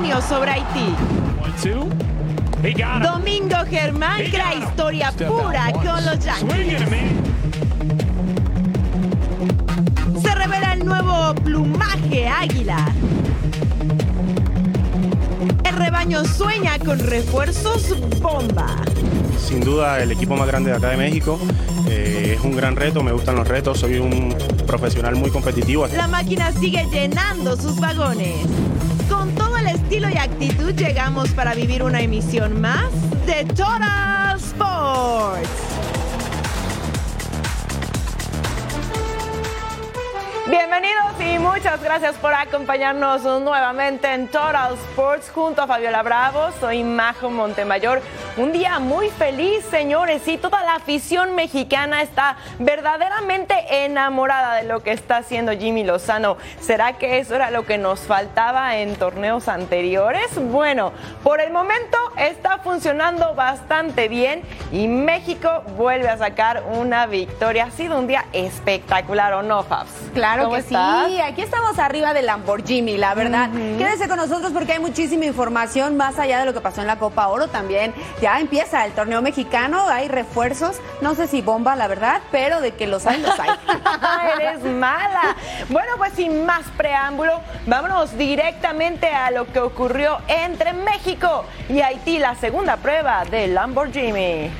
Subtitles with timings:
[0.00, 0.94] Dominio sobre Haití.
[3.02, 6.80] Domingo Germán crea historia pura con los Yankees.
[10.22, 12.86] Se revela el nuevo plumaje águila.
[15.64, 18.76] El rebaño sueña con refuerzos bomba.
[19.40, 21.38] Sin duda el equipo más grande de acá de México.
[21.88, 25.86] Eh, es un gran reto, me gustan los retos, soy un profesional muy competitivo.
[25.88, 28.46] La máquina sigue llenando sus vagones.
[29.08, 32.90] Con todo el estilo y actitud llegamos para vivir una emisión más
[33.26, 35.48] de Total Sports.
[40.50, 46.50] Bienvenidos y muchas gracias por acompañarnos nuevamente en Total Sports junto a Fabiola Bravo.
[46.58, 48.02] Soy Majo Montemayor.
[48.36, 54.82] Un día muy feliz, señores, y toda la afición mexicana está verdaderamente enamorada de lo
[54.82, 56.36] que está haciendo Jimmy Lozano.
[56.60, 60.30] ¿Será que eso era lo que nos faltaba en torneos anteriores?
[60.50, 60.92] Bueno,
[61.24, 67.64] por el momento está funcionando bastante bien y México vuelve a sacar una victoria.
[67.64, 69.90] Ha sido un día espectacular, ¿o no, Fabs?
[70.14, 71.08] Claro ¿Cómo que estás?
[71.08, 73.50] sí, aquí estamos arriba del Lamborghini, la verdad.
[73.76, 76.96] Quédese con nosotros porque hay muchísima información más allá de lo que pasó en la
[76.96, 77.92] Copa Oro también.
[78.20, 82.72] Ya empieza el torneo mexicano, hay refuerzos, no sé si bomba, la verdad, pero de
[82.72, 83.48] que los hay, los hay.
[84.40, 85.36] Eres mala.
[85.70, 92.18] Bueno, pues sin más preámbulo, vámonos directamente a lo que ocurrió entre México y Haití,
[92.18, 94.50] la segunda prueba del Lamborghini.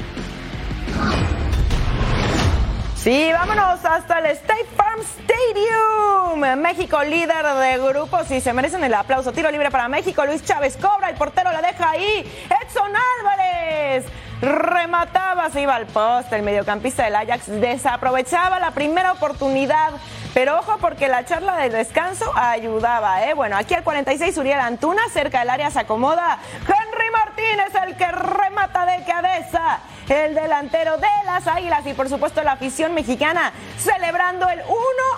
[3.03, 6.61] Sí, vámonos hasta el State Farm Stadium.
[6.61, 9.33] México líder de grupos y se merecen el aplauso.
[9.33, 10.27] Tiro libre para México.
[10.27, 12.31] Luis Chávez cobra, el portero la deja ahí.
[12.62, 14.05] Edson Álvarez
[14.43, 16.37] remataba, se iba al poste.
[16.37, 19.93] El mediocampista del Ajax desaprovechaba la primera oportunidad.
[20.34, 23.34] Pero ojo porque la charla del descanso ayudaba, ¿eh?
[23.34, 26.38] Bueno, aquí al 46 Uriel Antuna, cerca del área se acomoda.
[26.60, 29.80] Henry Martínez, el que remata de cabeza.
[30.08, 34.66] El delantero de las Águilas y por supuesto la afición mexicana celebrando el 1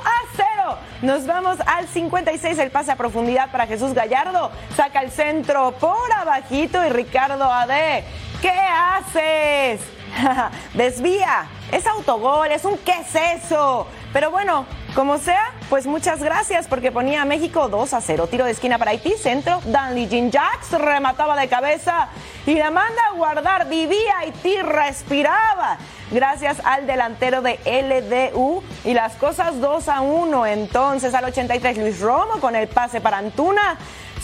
[0.04, 0.78] a 0.
[1.00, 4.50] Nos vamos al 56, el pase a profundidad para Jesús Gallardo.
[4.76, 8.04] Saca el centro por abajito y Ricardo Ade.
[8.42, 9.80] ¿Qué haces?
[10.74, 11.46] Desvía.
[11.70, 13.86] Es autogol, es un qué es eso.
[14.12, 18.26] Pero bueno, como sea, pues muchas gracias porque ponía a México 2 a 0.
[18.26, 19.60] Tiro de esquina para Haití, centro.
[19.64, 22.08] Danley Jean Jacks remataba de cabeza
[22.46, 23.68] y la manda a guardar.
[23.68, 25.78] Vivía Haití, respiraba.
[26.10, 30.46] Gracias al delantero de LDU y las cosas 2 a 1.
[30.46, 33.78] Entonces al 83 Luis Romo con el pase para Antuna.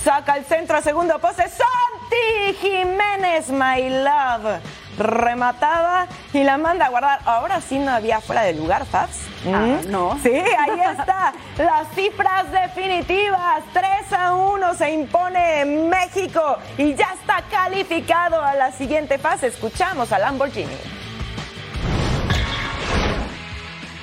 [0.09, 1.43] Saca el centro a segundo poste.
[1.43, 4.59] Santi Jiménez, my love.
[4.97, 7.21] Rematada y la manda a guardar.
[7.27, 9.27] Ahora sí no había fuera de lugar, Fabs.
[9.53, 9.91] Ah, ¿Mm?
[9.91, 10.19] no.
[10.23, 11.35] Sí, ahí está.
[11.59, 13.63] Las cifras definitivas.
[13.75, 19.49] 3 a 1 se impone México y ya está calificado a la siguiente fase.
[19.49, 20.73] Escuchamos a Lamborghini.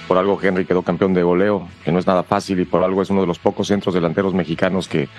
[0.08, 3.02] Por algo Henry quedó campeón de goleo, que no es nada fácil y por algo
[3.02, 5.10] es uno de los pocos centros delanteros mexicanos que,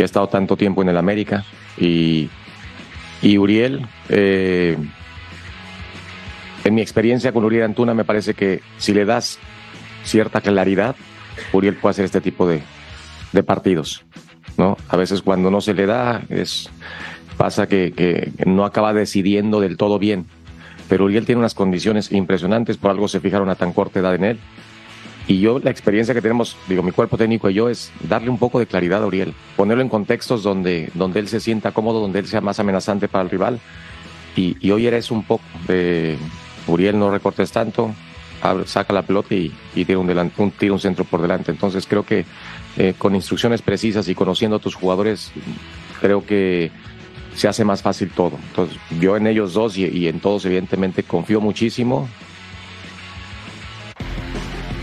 [0.00, 1.44] que ha estado tanto tiempo en el América.
[1.76, 2.30] Y,
[3.20, 4.74] y Uriel, eh,
[6.64, 9.38] en mi experiencia con Uriel Antuna, me parece que si le das
[10.02, 10.96] cierta claridad,
[11.52, 12.62] Uriel puede hacer este tipo de,
[13.32, 14.02] de partidos.
[14.56, 14.78] ¿no?
[14.88, 16.70] A veces cuando no se le da, es,
[17.36, 20.24] pasa que, que no acaba decidiendo del todo bien
[20.88, 24.24] pero Uriel tiene unas condiciones impresionantes, por algo se fijaron a tan corta edad en
[24.24, 24.40] él.
[25.30, 28.38] Y yo, la experiencia que tenemos, digo, mi cuerpo técnico y yo, es darle un
[28.38, 32.18] poco de claridad a Uriel, ponerlo en contextos donde, donde él se sienta cómodo, donde
[32.18, 33.60] él sea más amenazante para el rival.
[34.34, 36.18] Y, y hoy eres un poco de
[36.66, 37.94] Uriel, no recortes tanto,
[38.42, 41.52] abre- saca la pelota y, y tira, un un, tira un centro por delante.
[41.52, 42.24] Entonces creo que
[42.76, 45.30] eh, con instrucciones precisas y conociendo a tus jugadores,
[46.00, 46.72] creo que
[47.36, 48.36] se hace más fácil todo.
[48.48, 52.08] Entonces, yo en ellos dos y, y en todos, evidentemente, confío muchísimo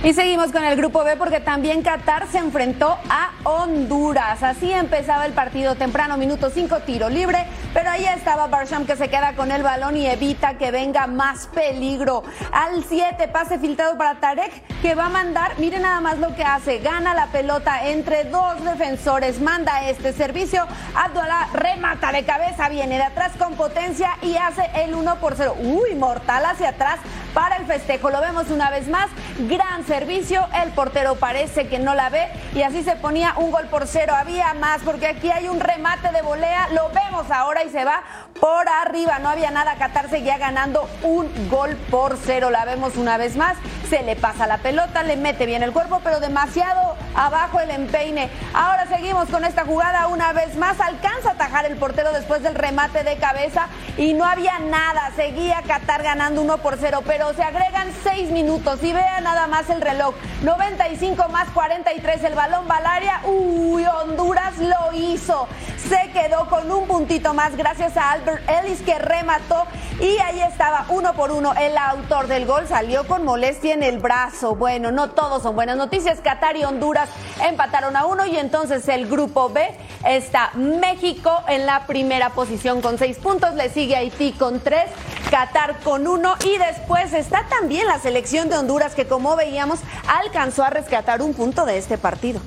[0.07, 4.41] Y seguimos con el grupo B porque también Qatar se enfrentó a Honduras.
[4.41, 9.09] Así empezaba el partido temprano, minuto 5, tiro libre, pero ahí estaba Barsham que se
[9.09, 12.23] queda con el balón y evita que venga más peligro.
[12.53, 16.43] Al 7, pase filtrado para Tarek que va a mandar, miren nada más lo que
[16.43, 20.65] hace, gana la pelota entre dos defensores, manda este servicio,
[20.95, 25.57] Abdullah remata de cabeza, viene de atrás con potencia y hace el 1 por 0.
[25.59, 26.99] Uy, mortal hacia atrás
[27.37, 28.09] para el festejo.
[28.09, 29.11] Lo vemos una vez más,
[29.47, 33.67] gran servicio el portero parece que no la ve y así se ponía un gol
[33.67, 34.15] por cero.
[34.17, 38.01] Había más porque aquí hay un remate de volea, lo vemos ahora y se va
[38.39, 39.19] por arriba.
[39.19, 42.49] No había nada, Qatar seguía ganando un gol por cero.
[42.49, 43.57] La vemos una vez más,
[43.89, 48.29] se le pasa la pelota, le mete bien el cuerpo, pero demasiado abajo el empeine.
[48.53, 52.55] Ahora seguimos con esta jugada una vez más, alcanza a atajar el portero después del
[52.55, 53.67] remate de cabeza
[53.97, 55.11] y no había nada.
[55.15, 59.69] Seguía Qatar ganando uno por cero, pero se agregan seis minutos y vea nada más
[59.69, 60.15] el reloj.
[60.43, 63.21] 95 más 43 el balón Valaria.
[63.25, 65.47] Uy, Honduras lo hizo.
[65.89, 69.65] Se quedó con un puntito más gracias a Albert Ellis que remató
[70.01, 71.53] y ahí estaba uno por uno.
[71.53, 74.55] El autor del gol salió con molestia en el brazo.
[74.55, 76.19] Bueno, no todos son buenas noticias.
[76.19, 77.09] Qatar y Honduras
[77.47, 79.65] empataron a uno y entonces el grupo B
[80.05, 83.55] está México en la primera posición con seis puntos.
[83.55, 84.89] Le sigue Haití con tres.
[85.31, 90.65] Qatar con uno y después está también la selección de Honduras que como veíamos alcanzó
[90.65, 92.41] a rescatar un punto de este partido.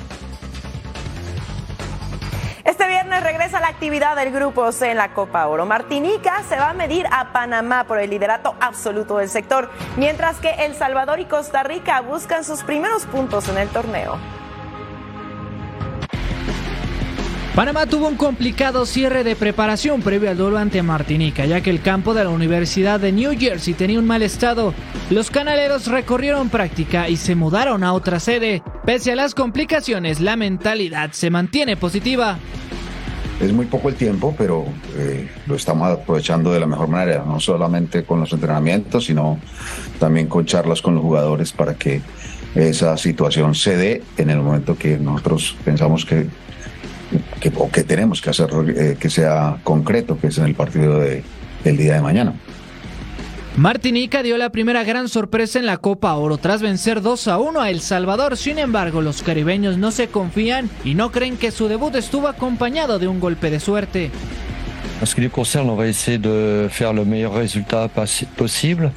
[2.71, 5.67] Este viernes regresa la actividad del Grupo C en la Copa Oro.
[5.67, 10.51] Martinica se va a medir a Panamá por el liderato absoluto del sector, mientras que
[10.51, 14.19] El Salvador y Costa Rica buscan sus primeros puntos en el torneo.
[17.55, 21.83] Panamá tuvo un complicado cierre de preparación previo al duelo ante Martinica, ya que el
[21.83, 24.73] campo de la Universidad de New Jersey tenía un mal estado.
[25.11, 28.63] Los canaleros recorrieron práctica y se mudaron a otra sede.
[28.87, 32.39] Pese a las complicaciones, la mentalidad se mantiene positiva.
[33.41, 34.67] Es muy poco el tiempo, pero
[34.97, 39.41] eh, lo estamos aprovechando de la mejor manera, no solamente con los entrenamientos, sino
[39.99, 42.01] también con charlas con los jugadores para que
[42.55, 46.29] esa situación se dé en el momento que nosotros pensamos que
[47.41, 51.01] que, o que tenemos que hacer eh, que sea concreto, que es en el partido
[51.01, 51.23] de,
[51.65, 52.35] del día de mañana.
[53.57, 57.61] Martinica dio la primera gran sorpresa en la Copa Oro tras vencer 2 a 1
[57.61, 58.37] a El Salvador.
[58.37, 62.99] Sin embargo, los caribeños no se confían y no creen que su debut estuvo acompañado
[62.99, 64.11] de un golpe de suerte.
[65.01, 67.89] En ce qui nous concerne, on va essayer de faire le meilleur résultat
[68.37, 68.93] possible.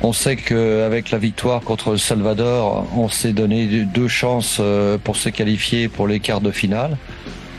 [0.00, 5.16] On sait qu'avec la victoire contre El Salvador, on s'est donné deux chances euh, pour
[5.16, 6.96] se qualifier pour les quarts de finale.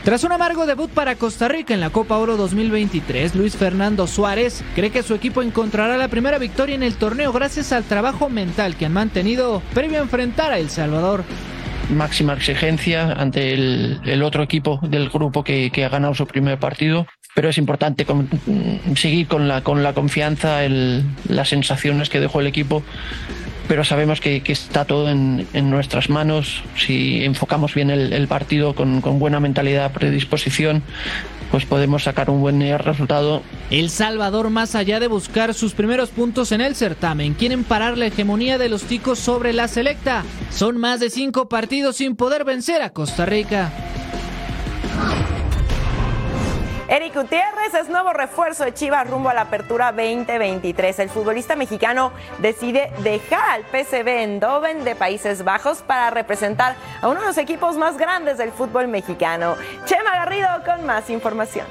[0.04, 4.62] Tras un amargo debut para Costa Rica en la Copa Oro 2023, Luis Fernando Suárez
[4.74, 8.76] cree que su equipo encontrará la primera victoria en el torneo gracias al trabajo mental
[8.76, 11.24] que han mantenido previo a enfrentar a El Salvador
[11.88, 17.06] máxima exigencia ante el, otro equipo del grupo que, ha ganado su primer partido.
[17.34, 18.06] Pero es importante
[18.94, 22.84] seguir con la, con la confianza, las sensaciones que dejó el equipo
[23.68, 26.62] pero sabemos que, está todo en, nuestras manos.
[26.76, 30.82] Si enfocamos bien el, partido con, con, buena mentalidad, predisposición,
[31.50, 33.42] pues podemos sacar un buen resultado.
[33.70, 38.06] El Salvador, más allá de buscar sus primeros puntos en el certamen, quieren parar la
[38.06, 40.24] hegemonía de los ticos sobre la selecta.
[40.50, 43.72] Son más de cinco partidos sin poder vencer a Costa Rica.
[46.94, 51.00] Eric Gutiérrez es nuevo refuerzo de Chivas rumbo a la apertura 2023.
[51.00, 57.22] El futbolista mexicano decide dejar al PSV Eindhoven de Países Bajos para representar a uno
[57.22, 59.56] de los equipos más grandes del fútbol mexicano.
[59.86, 61.66] Chema Garrido con más información.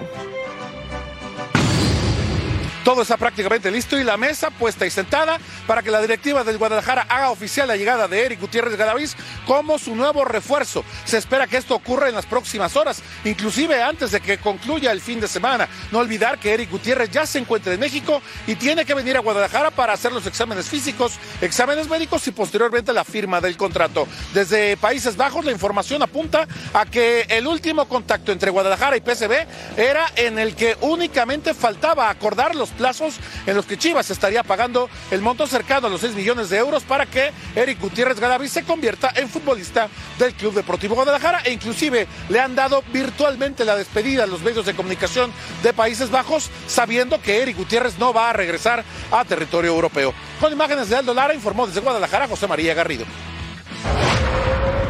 [2.84, 6.58] Todo está prácticamente listo y la mesa puesta y sentada para que la directiva del
[6.58, 9.16] Guadalajara haga oficial la llegada de Eric Gutiérrez Gadaviz
[9.48, 10.84] como su nuevo refuerzo.
[11.06, 15.00] Se espera que esto ocurra en las próximas horas, inclusive antes de que concluya el
[15.00, 15.70] fin de semana.
[15.94, 19.22] No olvidar que Eric Gutiérrez ya se encuentra en México y tiene que venir a
[19.22, 24.10] Guadalajara para hacer los exámenes físicos, exámenes médicos y posteriormente la firma del contrato.
[24.34, 29.48] Desde Países Bajos la información apunta a que el último contacto entre Guadalajara y PSV
[29.78, 33.16] era en el que únicamente faltaba acordar los plazos
[33.46, 36.84] en los que Chivas estaría pagando el monto cercano a los 6 millones de euros
[36.84, 39.88] para que Eric Gutiérrez Gadavi se convierta en futbolista
[40.20, 44.66] del Club Deportivo Guadalajara e inclusive le han dado virtualmente la despedida a los medios
[44.66, 49.72] de comunicación de Países Bajos sabiendo que Eric Gutiérrez no va a regresar a territorio
[49.72, 50.14] europeo.
[50.40, 53.06] Con imágenes de Aldo Lara informó desde Guadalajara José María Garrido.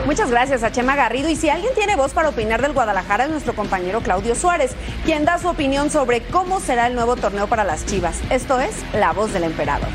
[0.05, 1.29] Muchas gracias a Chema Garrido.
[1.29, 4.71] Y si alguien tiene voz para opinar del Guadalajara es nuestro compañero Claudio Suárez,
[5.05, 8.19] quien da su opinión sobre cómo será el nuevo torneo para las Chivas.
[8.29, 9.87] Esto es La Voz del Emperador.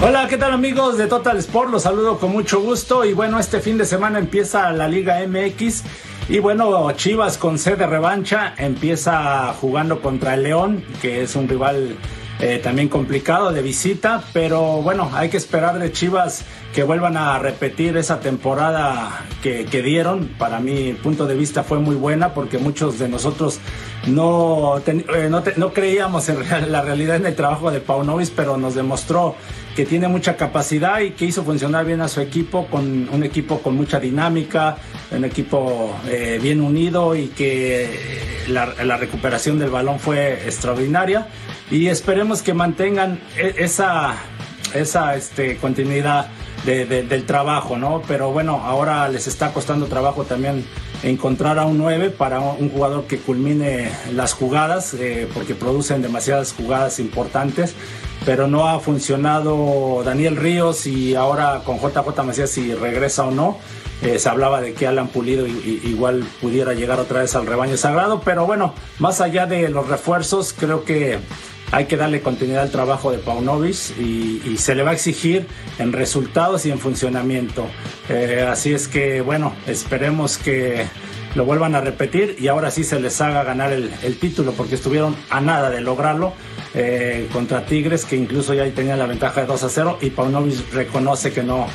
[0.00, 1.70] Hola, ¿qué tal amigos de Total Sport?
[1.70, 5.82] Los saludo con mucho gusto y bueno, este fin de semana empieza la Liga MX
[6.28, 11.96] y bueno, Chivas con sede revancha empieza jugando contra el León, que es un rival
[12.42, 16.44] eh, también complicado de visita, pero bueno, hay que esperar de Chivas
[16.74, 20.26] que vuelvan a repetir esa temporada que, dieron.
[20.38, 23.60] Para mi punto de vista fue muy buena porque muchos de nosotros
[24.08, 29.36] no, eh, no, creíamos en la realidad en el trabajo de Paunovis, pero nos demostró
[29.76, 33.60] que tiene mucha capacidad y que hizo funcionar bien a su equipo, con un equipo
[33.60, 34.78] con mucha dinámica,
[35.12, 37.88] un equipo eh, bien unido y que
[38.48, 41.28] la, la recuperación del balón fue extraordinaria
[41.72, 44.14] y esperemos que mantengan e, esa,
[44.74, 46.28] esa este, continuidad
[46.64, 48.02] del trabajo, ¿no?
[48.06, 50.64] Pero bueno, ahora les está costando trabajo también
[51.02, 56.52] encontrar a un 9 para un jugador que culmine las jugadas, eh, porque producen demasiadas
[56.52, 57.74] jugadas importantes,
[58.24, 63.58] pero no ha funcionado Daniel Ríos y ahora con JJ Macías si regresa o no.
[64.02, 68.20] Eh, se hablaba de que Alan Pulido igual pudiera llegar otra vez al rebaño sagrado,
[68.24, 71.18] pero bueno, más allá de los refuerzos, creo que
[71.72, 75.46] hay que darle continuidad al trabajo de Paunovic y, y se le va a exigir
[75.78, 77.66] en resultados y en funcionamiento.
[78.08, 80.86] Eh, así es que, bueno, esperemos que
[81.34, 85.16] lo vuelvan a repetir y ahora sí se les haga ganar el, título porque estuvieron
[85.30, 86.34] a nada de lograrlo
[86.74, 90.72] eh, contra Tigres que incluso ya tenían la ventaja de 2 a 0 y Paunovic
[90.72, 91.66] reconoce que no,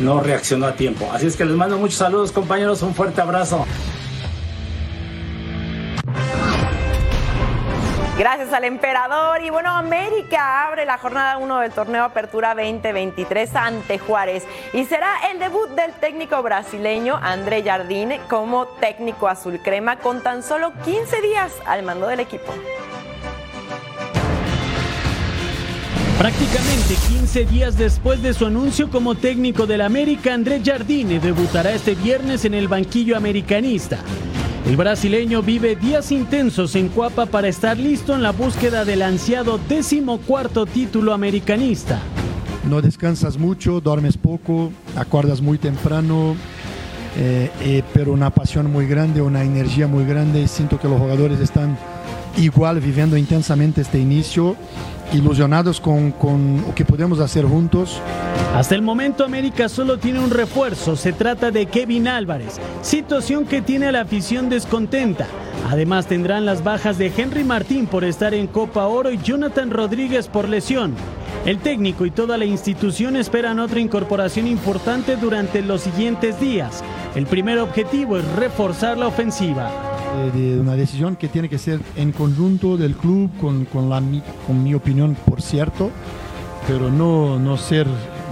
[0.00, 1.08] no reaccionó a tiempo.
[1.12, 3.66] Así es que les mando muchos saludos compañeros, un fuerte abrazo.
[8.18, 9.42] Gracias al emperador.
[9.42, 14.44] Y bueno, América abre la jornada 1 del torneo Apertura 2023 ante Juárez.
[14.72, 20.42] Y será el debut del técnico brasileño André Jardine como técnico azul crema con tan
[20.42, 22.54] solo 15 días al mando del equipo.
[26.18, 31.94] Prácticamente 15 días después de su anuncio como técnico del América, André Jardine debutará este
[31.94, 33.98] viernes en el banquillo americanista.
[34.66, 39.60] El brasileño vive días intensos en Cuapa para estar listo en la búsqueda del ansiado
[39.68, 42.00] décimo cuarto título americanista.
[42.68, 46.34] No descansas mucho, duermes poco, acuerdas muy temprano,
[47.16, 50.48] eh, eh, pero una pasión muy grande, una energía muy grande.
[50.48, 51.78] Siento que los jugadores están
[52.36, 54.56] igual viviendo intensamente este inicio
[55.12, 58.00] ilusionados con, con, lo que podemos hacer juntos.
[58.54, 63.62] Hasta el momento América solo tiene un refuerzo, se trata de Kevin Álvarez, situación que
[63.62, 65.26] tiene a la afición descontenta.
[65.68, 70.28] Además tendrán las bajas de Henry Martín por estar en Copa Oro y Jonathan Rodríguez
[70.28, 70.94] por lesión.
[71.44, 76.82] El técnico y toda la institución esperan otra incorporación importante durante los siguientes días.
[77.14, 82.12] El primer objetivo es reforzar la ofensiva de una decisión que tiene que ser en
[82.12, 84.02] conjunto del club, con, con, la,
[84.46, 85.90] con mi opinión, por cierto,
[86.66, 87.86] pero no, no ser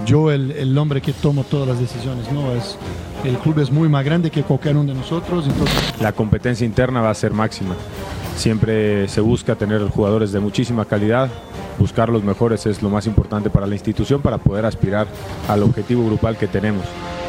[0.05, 2.31] yo el, el, hombre que tomo todas las decisiones.
[2.31, 2.77] No, es,
[3.23, 5.45] el club es muy más grande que cualquier uno de nosotros.
[5.47, 5.93] Entonces...
[5.99, 7.75] La competencia interna va a ser máxima.
[8.35, 11.29] Siempre se busca tener jugadores de muchísima calidad.
[11.77, 15.07] Buscar los mejores es lo más importante para la institución para poder aspirar
[15.47, 16.85] al objetivo grupal que tenemos.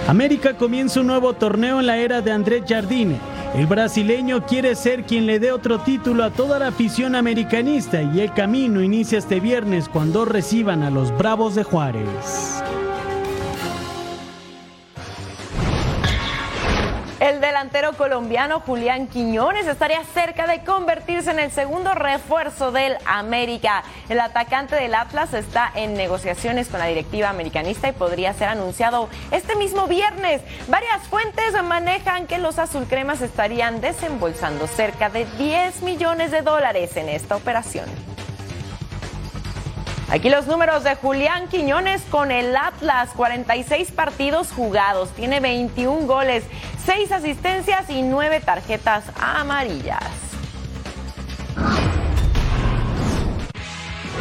[0.07, 3.19] América comienza un nuevo torneo en la era de Andrés Jardine
[3.57, 8.21] el brasileño quiere ser quien le dé otro título a toda la afición americanista y
[8.21, 12.63] el camino inicia este viernes cuando reciban a los Bravos de Juárez.
[17.27, 23.83] El delantero colombiano Julián Quiñones estaría cerca de convertirse en el segundo refuerzo del América.
[24.09, 29.09] El atacante del Atlas está en negociaciones con la directiva americanista y podría ser anunciado
[29.33, 30.41] este mismo viernes.
[30.69, 37.09] Varias fuentes manejan que los azulcremas estarían desembolsando cerca de 10 millones de dólares en
[37.09, 37.87] esta operación.
[40.09, 46.45] Aquí los números de Julián Quiñones con el Atlas, 46 partidos jugados, tiene 21 goles,
[46.85, 50.26] 6 asistencias y 9 tarjetas amarillas.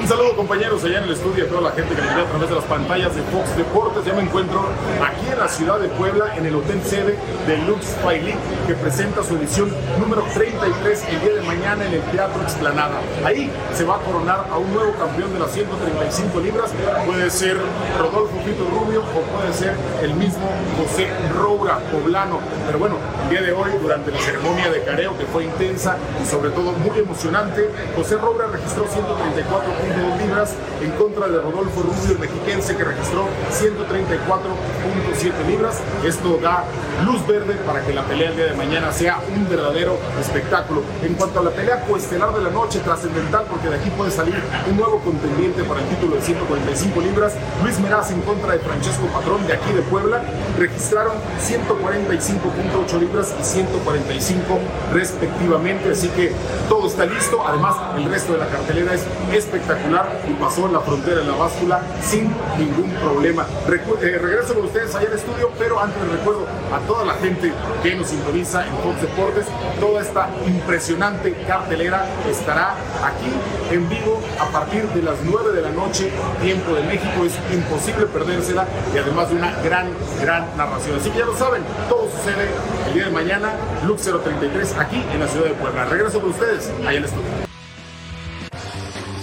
[0.06, 2.26] Un saludo compañeros allá en el estudio a toda la gente que me ve a
[2.26, 4.06] través de las pantallas de Fox Deportes.
[4.06, 4.70] Ya me encuentro
[5.02, 8.36] aquí en la ciudad de Puebla, en el hotel sede de Lux Fight
[8.68, 13.02] que presenta su edición número 33 el día de mañana en el Teatro Explanada.
[13.26, 16.72] Ahí se va a coronar a un nuevo campeón de las 135 libras.
[17.08, 17.58] Puede ser
[17.98, 20.48] Rodolfo Pito Rubio o puede ser el mismo
[20.78, 22.42] José Roura, poblano.
[22.68, 26.28] Pero bueno, el día de hoy, durante la ceremonia de careo, que fue intensa y
[26.28, 31.82] sobre todo muy emocionante, José Roura registró 134 puntos 102 libras en contra de Rodolfo
[31.82, 35.80] Rubio, mexiquense que registró 134.7 libras.
[36.04, 36.66] Esto da
[37.06, 40.84] luz verde para que la pelea el día de mañana sea un verdadero espectáculo.
[41.02, 44.36] En cuanto a la pelea coestelar de la noche, trascendental, porque de aquí puede salir
[44.70, 47.34] un nuevo contendiente para el título de 145 libras,
[47.64, 50.22] Luis Meraz en contra de Francesco Patrón de aquí de Puebla,
[50.60, 54.60] registraron 145.8 libras y 145
[54.94, 56.34] respectivamente, así que
[56.68, 59.85] todo está listo, además el resto de la cartelera es espectacular
[60.28, 62.24] y pasó la frontera en la báscula sin
[62.58, 63.46] ningún problema.
[63.68, 67.96] Eh, regreso con ustedes allá al estudio, pero antes recuerdo a toda la gente que
[67.96, 69.46] nos sintoniza en Fox Deportes,
[69.80, 72.72] toda esta impresionante cartelera estará
[73.04, 73.32] aquí
[73.72, 76.12] en vivo a partir de las 9 de la noche,
[76.42, 79.88] tiempo de México, es imposible perdérsela y además de una gran,
[80.20, 80.98] gran narración.
[80.98, 82.50] Así que ya lo saben, todo sucede
[82.88, 83.54] el día de mañana,
[83.86, 85.86] Lux 033, aquí en la ciudad de Puebla.
[85.86, 87.45] Regreso con ustedes allá al estudio.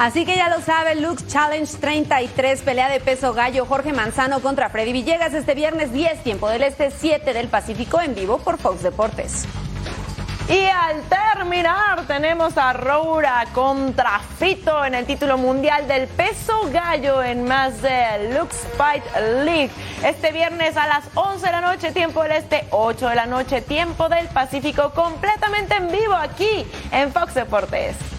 [0.03, 4.69] Así que ya lo sabe, Lux Challenge 33, pelea de peso gallo, Jorge Manzano contra
[4.69, 8.83] Freddy Villegas este viernes 10, tiempo del este, 7 del Pacífico, en vivo por Fox
[8.83, 9.45] Deportes.
[10.49, 17.23] Y al terminar tenemos a Roura contra Fito en el título mundial del peso gallo
[17.23, 19.05] en más de Lux Fight
[19.45, 19.71] League.
[20.05, 23.63] Este viernes a las 11 de la noche, tiempo del este, 8 de la noche,
[23.63, 28.12] tiempo del Pacífico, completamente en vivo aquí en Fox Deportes.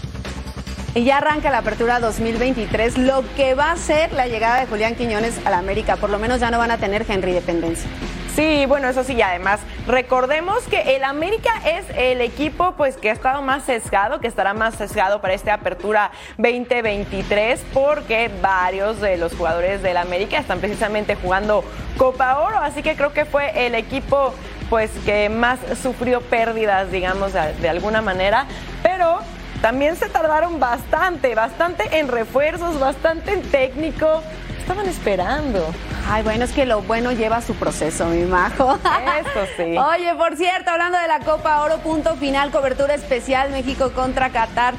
[0.96, 4.94] Y ya arranca la apertura 2023, lo que va a ser la llegada de Julián
[4.94, 5.96] Quiñones a la América.
[5.96, 7.90] Por lo menos ya no van a tener Henry dependencia.
[8.36, 9.58] Sí, bueno, eso sí, y además
[9.88, 14.54] recordemos que el América es el equipo pues que ha estado más sesgado, que estará
[14.54, 21.16] más sesgado para esta apertura 2023 porque varios de los jugadores del América están precisamente
[21.16, 21.64] jugando
[21.96, 24.32] Copa Oro, así que creo que fue el equipo
[24.70, 28.46] pues que más sufrió pérdidas, digamos, de alguna manera,
[28.82, 29.20] pero
[29.64, 34.22] también se tardaron bastante, bastante en refuerzos, bastante en técnico.
[34.60, 35.64] Estaban esperando.
[36.06, 38.74] Ay, bueno, es que lo bueno lleva su proceso, mi majo.
[38.74, 39.78] Eso sí.
[39.78, 44.74] Oye, por cierto, hablando de la Copa Oro, punto final, cobertura especial México contra Qatar,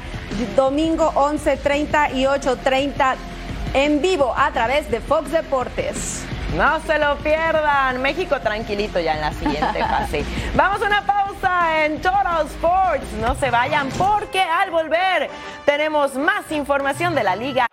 [0.54, 3.16] domingo 11.30 y 8.30
[3.74, 6.24] en vivo a través de Fox Deportes.
[6.56, 8.00] No se lo pierdan.
[8.02, 10.24] México tranquilito ya en la siguiente fase.
[10.54, 13.04] Vamos a una pausa en Total Sports.
[13.20, 15.28] No se vayan porque al volver
[15.64, 17.66] tenemos más información de la liga.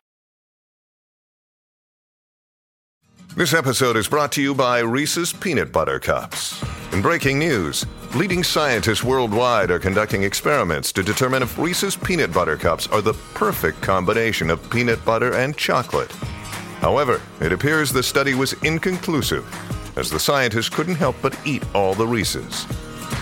[3.36, 6.64] This episode is brought to you by Reese's Peanut Butter Cups.
[6.92, 12.58] In breaking news, leading scientists worldwide are conducting experiments to determine if Reese's Peanut Butter
[12.58, 16.12] Cups are the perfect combination of peanut butter and chocolate.
[16.80, 19.44] However, it appears the study was inconclusive,
[19.98, 22.68] as the scientists couldn't help but eat all the Reese's.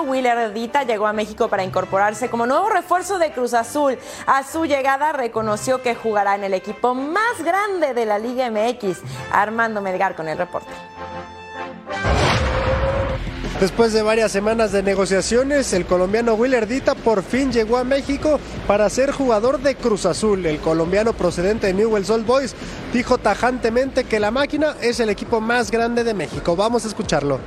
[0.00, 3.98] Colombiano Willer Edita llegó a México para incorporarse como nuevo refuerzo de Cruz Azul.
[4.26, 8.98] A su llegada reconoció que jugará en el equipo más grande de la Liga MX.
[9.32, 10.70] Armando Melgar con el reporte.
[13.60, 18.40] Después de varias semanas de negociaciones, el colombiano Willer Dita por fin llegó a México
[18.66, 20.46] para ser jugador de Cruz Azul.
[20.46, 22.54] El colombiano procedente de Newell's Old Boys
[22.94, 26.56] dijo tajantemente que la máquina es el equipo más grande de México.
[26.56, 27.38] Vamos a escucharlo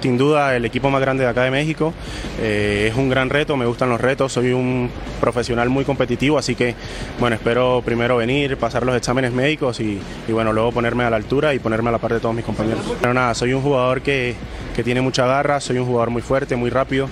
[0.00, 1.92] sin duda el equipo más grande de acá de México.
[2.40, 6.54] Eh, es un gran reto, me gustan los retos, soy un profesional muy competitivo, así
[6.54, 6.74] que
[7.18, 11.54] bueno, espero primero venir, pasar los exámenes médicos y, bueno, luego ponerme a la altura
[11.54, 12.84] y ponerme a la par de todos mis compañeros.
[13.00, 14.34] Pero nada, soy un jugador que,
[14.84, 17.08] tiene mucha garra, soy un jugador muy fuerte, muy rápido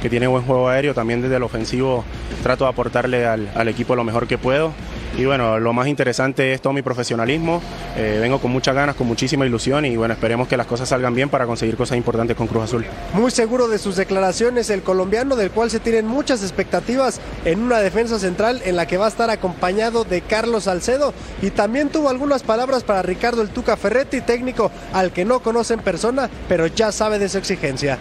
[0.00, 2.04] que tiene buen juego aéreo, también desde el ofensivo
[2.44, 4.72] trato de aportarle al, al equipo lo mejor que puedo
[5.18, 7.60] y bueno, lo más interesante es todo mi profesionalismo.
[7.96, 11.12] Eh, vengo con muchas ganas, con muchísima ilusión y bueno, esperemos que las cosas salgan
[11.12, 12.86] bien para conseguir cosas importantes con Cruz Azul.
[13.14, 17.80] Muy seguro de sus declaraciones el colombiano, del cual se tienen muchas expectativas en una
[17.80, 22.10] defensa central en la que va a estar acompañado de Carlos Salcedo y también tuvo
[22.10, 26.68] algunas palabras para Ricardo El Tuca Ferretti, técnico al que no conoce en persona, pero
[26.68, 27.98] ya sabe de su exigencia.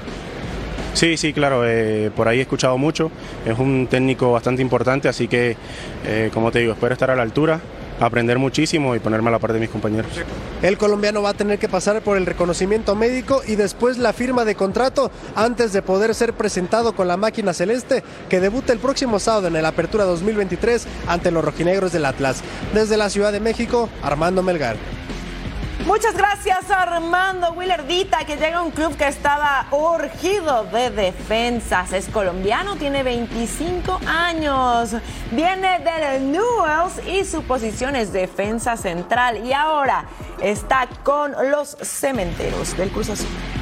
[0.97, 3.11] Sí, sí, claro, eh, por ahí he escuchado mucho,
[3.45, 5.55] es un técnico bastante importante, así que,
[6.03, 7.61] eh, como te digo, espero estar a la altura,
[7.99, 10.09] aprender muchísimo y ponerme a la par de mis compañeros.
[10.63, 14.43] El colombiano va a tener que pasar por el reconocimiento médico y después la firma
[14.43, 19.19] de contrato antes de poder ser presentado con la máquina celeste que debuta el próximo
[19.19, 22.41] sábado en el Apertura 2023 ante los rojinegros del Atlas.
[22.73, 24.77] Desde la Ciudad de México, Armando Melgar.
[25.87, 31.93] Muchas gracias Armando Willerdita, que llega a un club que estaba urgido de defensas.
[31.93, 34.93] Es colombiano, tiene 25 años,
[35.31, 39.45] viene del Newells y su posición es defensa central.
[39.45, 40.03] Y ahora
[40.41, 43.56] está con los cementeros del Cruz Azul.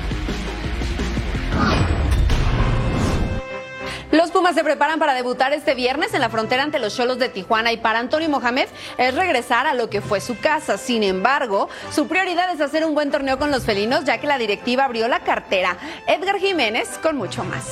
[4.54, 7.78] Se preparan para debutar este viernes en la frontera ante los Cholos de Tijuana y
[7.78, 10.78] para Antonio Mohamed es regresar a lo que fue su casa.
[10.78, 14.38] Sin embargo, su prioridad es hacer un buen torneo con los felinos ya que la
[14.38, 15.78] directiva abrió la cartera.
[16.08, 17.66] Edgar Jiménez con mucho más.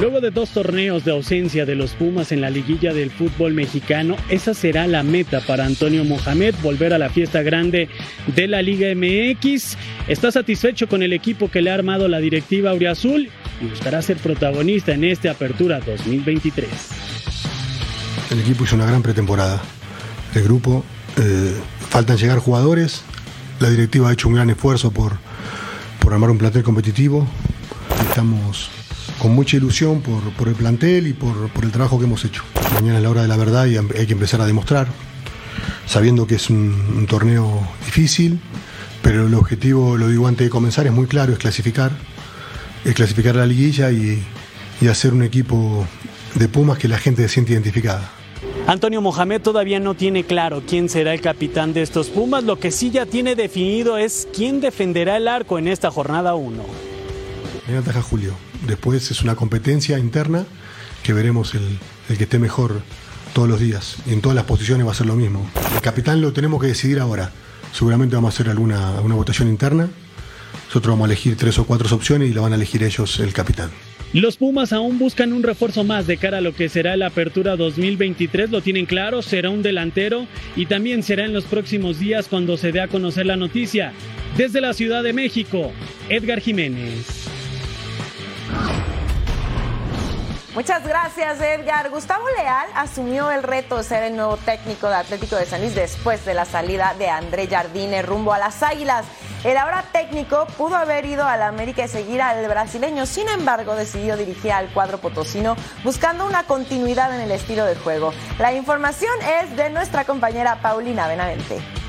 [0.00, 4.16] Luego de dos torneos de ausencia de los Pumas en la liguilla del fútbol mexicano,
[4.30, 7.90] esa será la meta para Antonio Mohamed, volver a la fiesta grande
[8.34, 9.76] de la Liga MX.
[10.08, 13.28] Está satisfecho con el equipo que le ha armado la directiva Auriazul
[13.60, 16.66] y buscará ser protagonista en esta apertura 2023.
[18.30, 19.60] El equipo hizo una gran pretemporada.
[20.34, 20.82] El grupo,
[21.18, 21.54] eh,
[21.90, 23.02] faltan llegar jugadores.
[23.58, 25.18] La directiva ha hecho un gran esfuerzo por,
[25.98, 27.28] por armar un plantel competitivo.
[28.08, 28.70] Estamos
[29.20, 32.42] con mucha ilusión por, por el plantel y por, por, el trabajo que hemos hecho.
[32.74, 34.88] Mañana es la hora de la verdad y hay que empezar a demostrar,
[35.86, 38.40] sabiendo que es un, un torneo difícil,
[39.02, 41.92] pero el objetivo, lo digo antes de comenzar, es muy claro, es clasificar,
[42.84, 44.22] es clasificar la liguilla y,
[44.80, 45.86] y hacer un equipo
[46.34, 48.10] de Pumas que la gente se siente identificada.
[48.66, 52.70] Antonio Mohamed todavía no tiene claro quién será el capitán de estos Pumas, lo que
[52.70, 56.62] sí ya tiene definido es quién defenderá el arco en esta jornada 1.
[57.68, 58.49] En ataja Julio.
[58.66, 60.44] Después es una competencia interna
[61.02, 62.82] que veremos el, el, que esté mejor
[63.32, 63.96] todos los días.
[64.06, 65.48] Y en todas las posiciones va a ser lo mismo.
[65.74, 67.30] El capitán lo tenemos que decidir ahora.
[67.72, 69.88] Seguramente vamos a hacer alguna, alguna votación interna.
[70.66, 73.32] Nosotros vamos a elegir tres o cuatro opciones y lo van a elegir ellos el
[73.32, 73.70] capitán.
[74.12, 77.54] Los Pumas aún buscan un refuerzo más de cara a lo que será la apertura
[77.54, 82.56] 2023, lo tienen claro, será un delantero y también será en los próximos días cuando
[82.56, 83.92] se dé a conocer la noticia.
[84.36, 85.70] Desde la Ciudad de México,
[86.08, 87.30] Edgar Jiménez.
[90.54, 91.90] Muchas gracias, Edgar.
[91.90, 95.76] Gustavo Leal asumió el reto de ser el nuevo técnico de Atlético de San Luis
[95.76, 99.06] después de la salida de André Jardine rumbo a las Águilas.
[99.44, 103.76] El ahora técnico pudo haber ido a la América y seguir al brasileño, sin embargo
[103.76, 108.12] decidió dirigir al cuadro potosino buscando una continuidad en el estilo de juego.
[108.40, 111.79] La información es de nuestra compañera Paulina Benavente.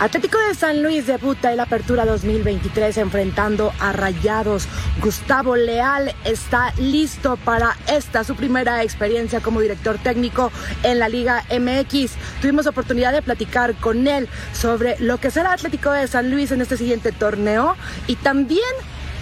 [0.00, 4.68] Atlético de San Luis debuta en la Apertura 2023 enfrentando a Rayados.
[5.02, 10.52] Gustavo Leal está listo para esta su primera experiencia como director técnico
[10.84, 12.12] en la Liga MX.
[12.40, 16.60] Tuvimos oportunidad de platicar con él sobre lo que será Atlético de San Luis en
[16.60, 17.74] este siguiente torneo
[18.06, 18.62] y también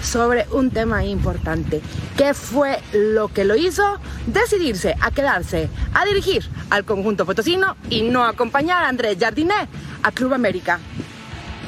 [0.07, 1.83] sobre un tema importante.
[2.17, 3.99] ¿Qué fue lo que lo hizo?
[4.27, 9.69] Decidirse a quedarse a dirigir al conjunto potosino y no acompañar a Andrés Jardinet
[10.03, 10.79] a Club América.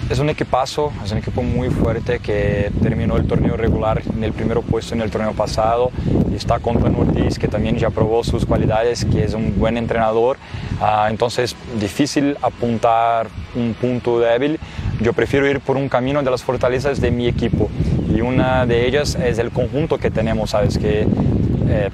[0.08, 4.32] Es un equipazo, es un equipo muy fuerte que terminó el torneo regular en el
[4.32, 5.90] primer puesto en el torneo pasado.
[6.34, 10.38] Está con Ortiz, que también ya probó sus cualidades, que es un buen entrenador.
[10.80, 14.58] Ah, entonces, difícil apuntar un punto débil.
[15.00, 17.68] Yo prefiero ir por un camino de las fortalezas de mi equipo.
[18.14, 20.78] Y una de ellas es el conjunto que tenemos, ¿sabes?
[20.78, 21.06] Que
[21.70, 21.90] eh,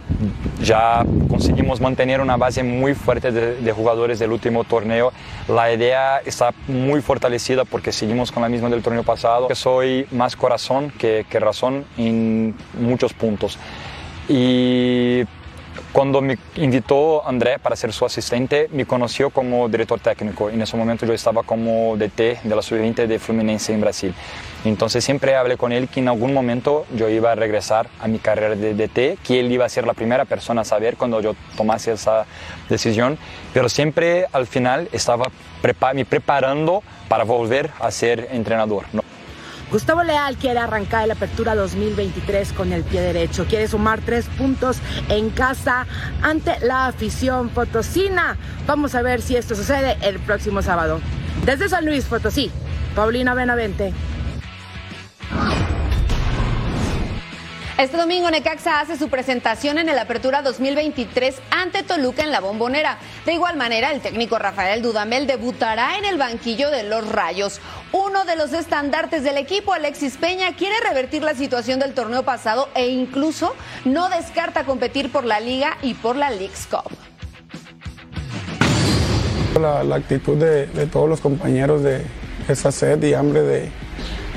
[0.62, 5.12] ya conseguimos mantener una base muy fuerte de, de, jugadores del último torneo.
[5.48, 9.48] La idea está muy fortalecida porque seguimos con la misma del torneo pasado.
[9.54, 13.58] Soy más corazón que, que razón en muchos puntos.
[14.28, 15.24] Y
[15.94, 20.50] cuando me invitó André para ser su asistente, me conoció como director técnico.
[20.50, 24.12] En ese momento yo estaba como DT de la sub-20 de Fluminense en Brasil.
[24.64, 28.18] Entonces siempre hablé con él que en algún momento yo iba a regresar a mi
[28.18, 31.36] carrera de DT, que él iba a ser la primera persona a saber cuando yo
[31.56, 32.26] tomase esa
[32.68, 33.16] decisión,
[33.52, 35.26] pero siempre al final estaba
[35.94, 38.86] me preparando para volver a ser entrenador.
[38.92, 39.13] ¿no?
[39.70, 43.46] Gustavo Leal quiere arrancar la apertura 2023 con el pie derecho.
[43.46, 45.86] Quiere sumar tres puntos en casa
[46.22, 48.36] ante la afición potosina.
[48.66, 51.00] Vamos a ver si esto sucede el próximo sábado.
[51.44, 52.50] Desde San Luis Potosí,
[52.94, 53.92] Paulina Benavente.
[57.76, 62.98] Este domingo Necaxa hace su presentación en el Apertura 2023 ante Toluca en la Bombonera.
[63.26, 67.60] De igual manera, el técnico Rafael Dudamel debutará en el banquillo de los Rayos.
[67.90, 72.68] Uno de los estandartes del equipo, Alexis Peña, quiere revertir la situación del torneo pasado
[72.76, 76.92] e incluso no descarta competir por la Liga y por la League's Cup.
[79.60, 82.06] La, actitud de, todos los compañeros de
[82.46, 83.42] esa sed y hambre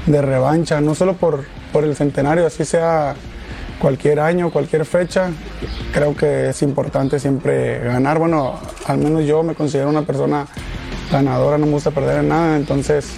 [0.08, 3.16] de revancha, no solo por, por el centenario, así sea
[3.80, 5.30] cualquier año, cualquier fecha,
[5.94, 8.20] creo que es importante siempre ganar.
[8.20, 10.48] Bueno, al menos yo me considero una persona
[11.12, 13.12] ganadora, no me gusta perder en nada, entonces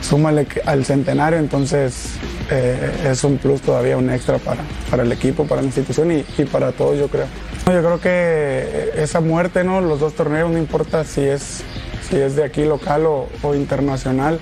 [0.00, 2.14] súmale al centenario, entonces
[2.50, 6.22] eh, es un plus todavía, un extra para, para el equipo, para la institución y,
[6.44, 7.26] para todos, yo creo.
[7.66, 9.80] Yo creo que esa muerte, ¿no?
[9.80, 11.62] los dos torneos, no importa si es,
[12.08, 14.38] si es de aquí local o internacional,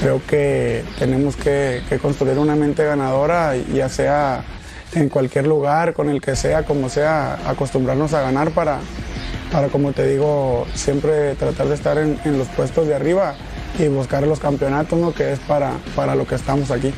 [0.00, 4.44] creo que tenemos que, construir una mente ganadora, ya sea
[4.94, 8.78] en cualquier lugar, con el que sea, como sea, acostumbrarnos a ganar para,
[9.52, 13.34] para como te digo, siempre tratar de estar en, los puestos de arriba
[13.78, 16.92] y buscar los campeonatos, que es para, para lo que estamos aquí.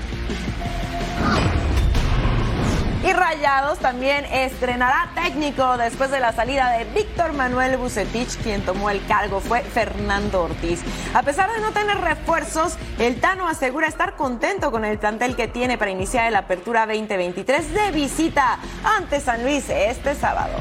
[3.12, 9.04] Rayados también estrenará técnico después de la salida de Víctor Manuel Bucetich, quien tomó el
[9.06, 10.80] cargo fue Fernando Ortiz.
[11.14, 15.48] A pesar de no tener refuerzos, el Tano asegura estar contento con el plantel que
[15.48, 20.56] tiene para iniciar la apertura 2023 de visita ante San Luis este sábado.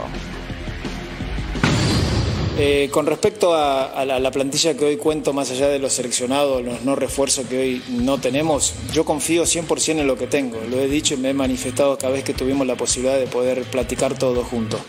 [2.62, 6.82] Eh, con respecto a, la, plantilla que hoy cuento, más allá de los seleccionados, los
[6.82, 10.60] no refuerzos que hoy no tenemos, yo confío 100% en lo que tengo.
[10.70, 13.64] Lo he dicho y me he manifestado cada vez que tuvimos la posibilidad de poder
[13.64, 14.82] platicar todos juntos.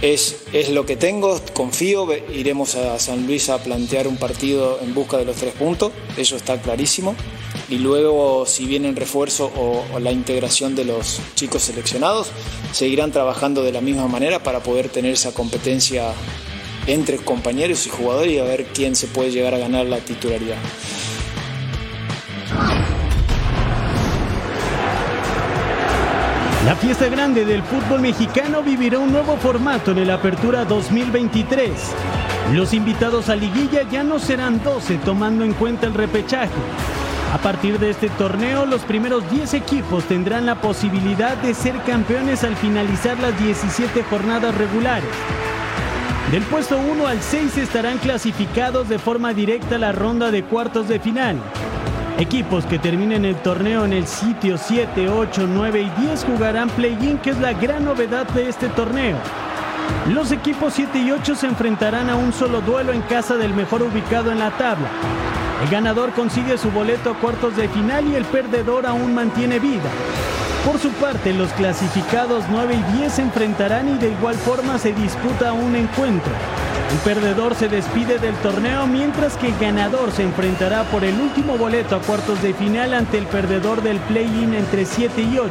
[0.00, 0.36] Es,
[0.70, 5.24] lo que tengo, confío, iremos a San Luis a plantear un partido en busca de
[5.24, 7.16] los tres puntos, eso está clarísimo.
[7.68, 12.28] Y luego, si vienen refuerzo o la integración de los chicos seleccionados,
[12.72, 16.12] seguirán trabajando de la misma manera para poder tener esa competencia
[16.92, 20.56] entre compañeros y jugadores y a ver quién se puede llegar a ganar la titularidad.
[26.64, 31.70] La fiesta grande del fútbol mexicano vivirá un nuevo formato en el Apertura 2023.
[32.52, 36.50] Los invitados a liguilla ya no serán 12 tomando en cuenta el repechaje.
[37.32, 42.42] A partir de este torneo, los primeros 10 equipos tendrán la posibilidad de ser campeones
[42.42, 45.08] al finalizar las 17 jornadas regulares.
[46.30, 50.86] Del puesto 1 al 6 estarán clasificados de forma directa a la ronda de cuartos
[50.86, 51.36] de final.
[52.20, 57.18] Equipos que terminen el torneo en el sitio 7, 8, 9 y 10 jugarán play-in,
[57.18, 59.16] que es la gran novedad de este torneo.
[60.08, 63.82] Los equipos 7 y 8 se enfrentarán a un solo duelo en casa del mejor
[63.82, 64.88] ubicado en la tabla.
[65.64, 69.90] El ganador consigue su boleto a cuartos de final y el perdedor aún mantiene vida.
[70.64, 74.92] Por su parte, los clasificados 9 y 10 se enfrentarán y de igual forma se
[74.92, 76.32] disputa un encuentro.
[76.92, 81.56] El perdedor se despide del torneo mientras que el ganador se enfrentará por el último
[81.56, 85.50] boleto a cuartos de final ante el perdedor del play-in entre 7 y 8.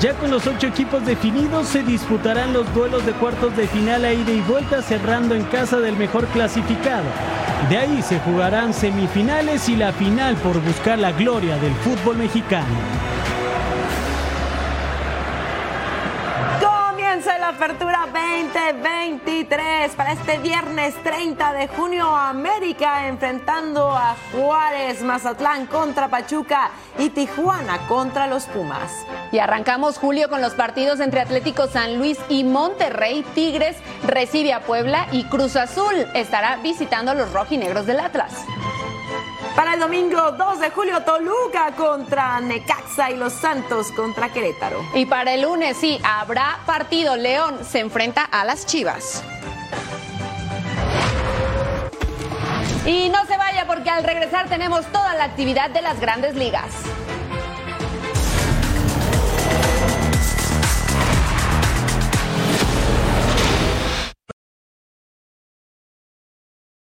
[0.00, 4.12] Ya con los ocho equipos definidos se disputarán los duelos de cuartos de final a
[4.12, 7.06] ida y vuelta cerrando en casa del mejor clasificado.
[7.70, 12.66] De ahí se jugarán semifinales y la final por buscar la gloria del fútbol mexicano.
[17.56, 26.70] Apertura 2023 para este viernes 30 de junio América enfrentando a Juárez, Mazatlán contra Pachuca
[26.98, 29.06] y Tijuana contra los Pumas.
[29.32, 33.24] Y arrancamos julio con los partidos entre Atlético San Luis y Monterrey.
[33.34, 38.44] Tigres recibe a Puebla y Cruz Azul estará visitando a los rojinegros del Atlas.
[39.56, 44.84] Para el domingo 2 de julio, Toluca contra Necaxa y los Santos contra Querétaro.
[44.92, 47.16] Y para el lunes, sí, habrá partido.
[47.16, 49.24] León se enfrenta a las Chivas.
[52.84, 56.70] Y no se vaya porque al regresar tenemos toda la actividad de las grandes ligas.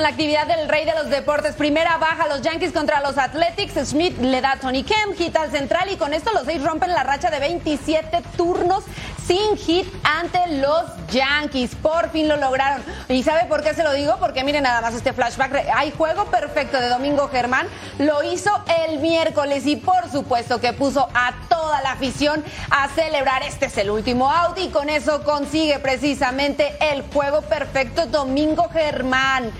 [0.00, 1.54] Con la actividad del rey de los deportes.
[1.56, 3.86] Primera baja los Yankees contra los Athletics.
[3.86, 6.88] Smith le da a Tony Kemp, quita al central y con esto los seis rompen
[6.88, 8.82] la racha de 27 turnos
[9.26, 11.74] sin hit ante los Yankees.
[11.74, 12.82] Por fin lo lograron.
[13.10, 14.16] ¿Y sabe por qué se lo digo?
[14.18, 15.66] Porque miren nada más este flashback.
[15.74, 17.66] Hay juego perfecto de Domingo Germán.
[17.98, 18.50] Lo hizo
[18.86, 23.42] el miércoles y por supuesto que puso a toda la afición a celebrar.
[23.42, 29.52] Este es el último out y con eso consigue precisamente el juego perfecto Domingo Germán.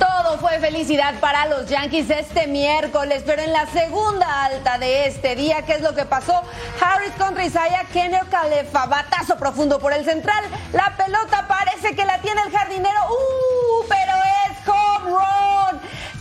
[0.00, 5.36] Todo fue felicidad para los Yankees este miércoles, pero en la segunda alta de este
[5.36, 6.42] día, ¿qué es lo que pasó?
[6.80, 10.42] Harris contra Isaiah Kenner Calefa, batazo profundo por el central.
[10.72, 13.84] La pelota parece que la tiene el jardinero, ¡uh!
[13.88, 14.12] Pero
[14.48, 15.69] es home run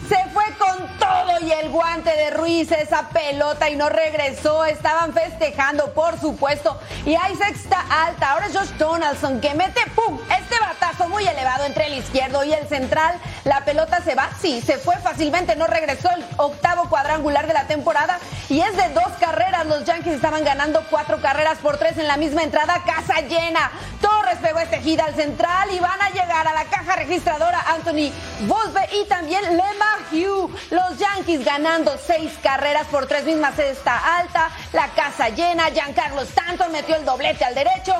[0.09, 4.65] se fue con todo y el guante de Ruiz, esa pelota y no regresó.
[4.65, 6.79] Estaban festejando, por supuesto.
[7.05, 8.31] Y hay sexta alta.
[8.31, 10.19] Ahora Josh Donaldson que mete, ¡pum!
[10.35, 13.15] Este batazo muy elevado entre el izquierdo y el central.
[13.43, 17.67] La pelota se va, sí, se fue fácilmente, no regresó el octavo cuadrangular de la
[17.67, 18.17] temporada.
[18.49, 19.67] Y es de dos carreras.
[19.67, 23.71] Los Yankees estaban ganando cuatro carreras por tres en la misma entrada, casa llena.
[24.01, 28.11] Torres pegó este gira al central y van a llegar a la caja registradora Anthony
[28.47, 30.49] Volpe y también Lema Hugh.
[30.71, 34.49] Los Yankees ganando seis carreras por tres mismas cesta alta.
[34.73, 35.69] La casa llena.
[35.69, 37.93] Giancarlo Stanton metió el doblete al derecho.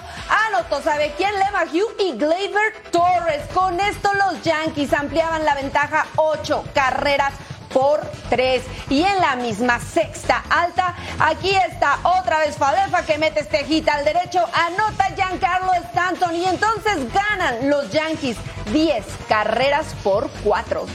[0.48, 1.32] Anotó, ¿sabe quién?
[1.38, 3.44] Lema Hugh y Gleyber Torres.
[3.54, 7.34] Con esto los Yankees ampliaban la ventaja ocho carreras
[7.74, 8.64] por tres.
[8.90, 13.88] Y en la misma sexta alta, aquí está otra vez Falefa que mete este hit
[13.90, 18.38] al derecho, anota Giancarlo Stanton y entonces ganan los Yankees
[18.72, 20.86] 10 carreras por cuatro.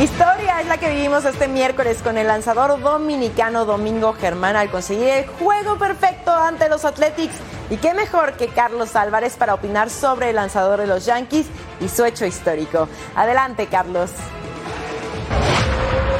[0.00, 5.08] Historia es la que vivimos este miércoles con el lanzador dominicano Domingo Germán al conseguir
[5.08, 7.34] el juego perfecto ante los Athletics.
[7.70, 11.46] Y qué mejor que Carlos Álvarez para opinar sobre el lanzador de los Yankees
[11.80, 12.90] y su hecho histórico.
[13.14, 14.10] Adelante, Carlos.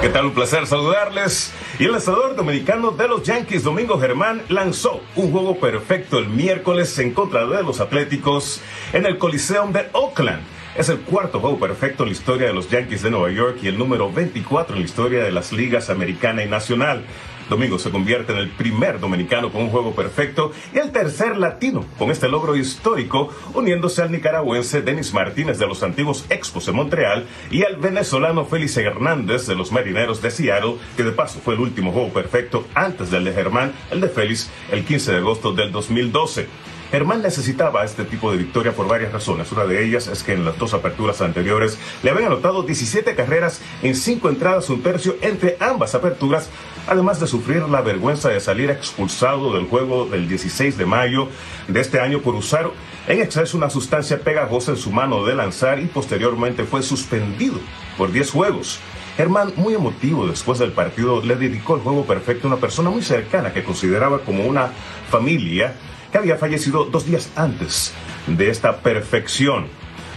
[0.00, 0.24] ¿Qué tal?
[0.24, 1.52] Un placer saludarles.
[1.78, 6.98] Y el lanzador dominicano de los Yankees, Domingo Germán, lanzó un juego perfecto el miércoles
[6.98, 8.62] en contra de los Atléticos
[8.94, 10.55] en el Coliseum de Oakland.
[10.78, 13.68] Es el cuarto juego perfecto en la historia de los Yankees de Nueva York y
[13.68, 17.02] el número 24 en la historia de las ligas americana y nacional.
[17.48, 21.86] Domingo se convierte en el primer dominicano con un juego perfecto y el tercer latino
[21.96, 27.24] con este logro histórico, uniéndose al nicaragüense Denis Martínez de los antiguos Expos de Montreal
[27.50, 31.60] y al venezolano Félix Hernández de los Marineros de Seattle, que de paso fue el
[31.60, 35.72] último juego perfecto antes del de Germán, el de Félix, el 15 de agosto del
[35.72, 36.46] 2012.
[36.90, 39.50] Germán necesitaba este tipo de victoria por varias razones.
[39.50, 43.60] Una de ellas es que en las dos aperturas anteriores le habían anotado 17 carreras
[43.82, 46.48] en 5 entradas, un tercio entre ambas aperturas,
[46.86, 51.28] además de sufrir la vergüenza de salir expulsado del juego del 16 de mayo
[51.66, 52.70] de este año por usar
[53.08, 57.58] en exceso una sustancia pegajosa en su mano de lanzar y posteriormente fue suspendido
[57.98, 58.78] por 10 juegos.
[59.16, 63.02] Germán, muy emotivo después del partido, le dedicó el juego perfecto a una persona muy
[63.02, 64.70] cercana que consideraba como una
[65.10, 65.74] familia
[66.18, 67.92] había fallecido dos días antes
[68.26, 69.66] de esta perfección.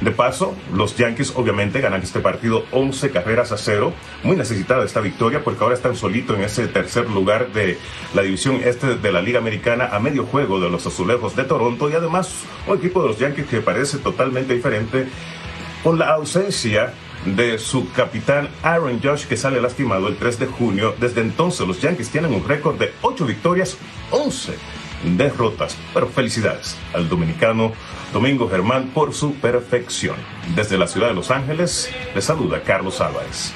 [0.02, 3.92] De paso, los Yankees obviamente ganan este partido 11 carreras a cero.
[4.24, 7.78] Muy necesitada esta victoria porque ahora están solitos en ese tercer lugar de
[8.14, 11.90] la división este de la Liga Americana a medio juego de los Azulejos de Toronto
[11.90, 12.34] y además
[12.66, 15.08] un equipo de los Yankees que parece totalmente diferente
[15.84, 16.94] con la ausencia
[17.26, 20.96] de su capitán Aaron Josh que sale lastimado el 3 de junio.
[20.98, 23.78] Desde entonces los Yankees tienen un récord de 8 victorias,
[24.12, 25.78] 11 derrotas.
[25.94, 27.74] Pero felicidades al dominicano
[28.14, 30.16] Domingo Germán por su perfección.
[30.56, 33.54] Desde la ciudad de Los Ángeles, le saluda Carlos Álvarez.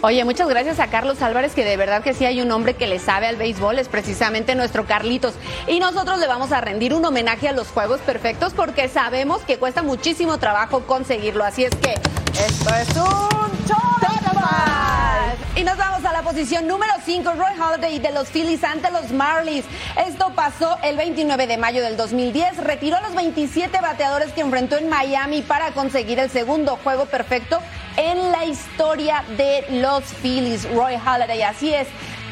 [0.00, 2.86] Oye, muchas gracias a Carlos Álvarez, que de verdad que sí hay un hombre que
[2.86, 5.34] le sabe al béisbol, es precisamente nuestro Carlitos.
[5.66, 9.58] Y nosotros le vamos a rendir un homenaje a los Juegos Perfectos porque sabemos que
[9.58, 11.42] cuesta muchísimo trabajo conseguirlo.
[11.42, 13.48] Así es que esto es un
[15.58, 19.10] y nos vamos a la posición número 5, Roy Holiday de los Phillies ante los
[19.10, 19.64] Marlins.
[20.06, 22.58] Esto pasó el 29 de mayo del 2010.
[22.58, 27.58] Retiró a los 27 bateadores que enfrentó en Miami para conseguir el segundo juego perfecto
[27.96, 29.87] en la historia de los
[30.22, 30.68] Phillies.
[30.74, 31.88] Roy Holiday, así es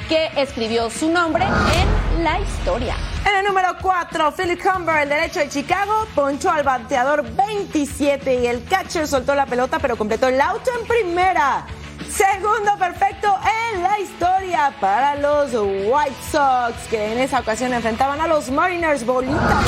[0.08, 2.94] que escribió su nombre en la historia.
[3.28, 8.46] En el número 4, Philip Humber, el derecho de Chicago, ponchó al bateador 27 y
[8.46, 11.66] el catcher soltó la pelota pero completó el auto en primera.
[12.08, 13.36] Segundo perfecto
[13.72, 19.04] en la historia para los White Sox, que en esa ocasión enfrentaban a los Mariners.
[19.04, 19.62] Bolita,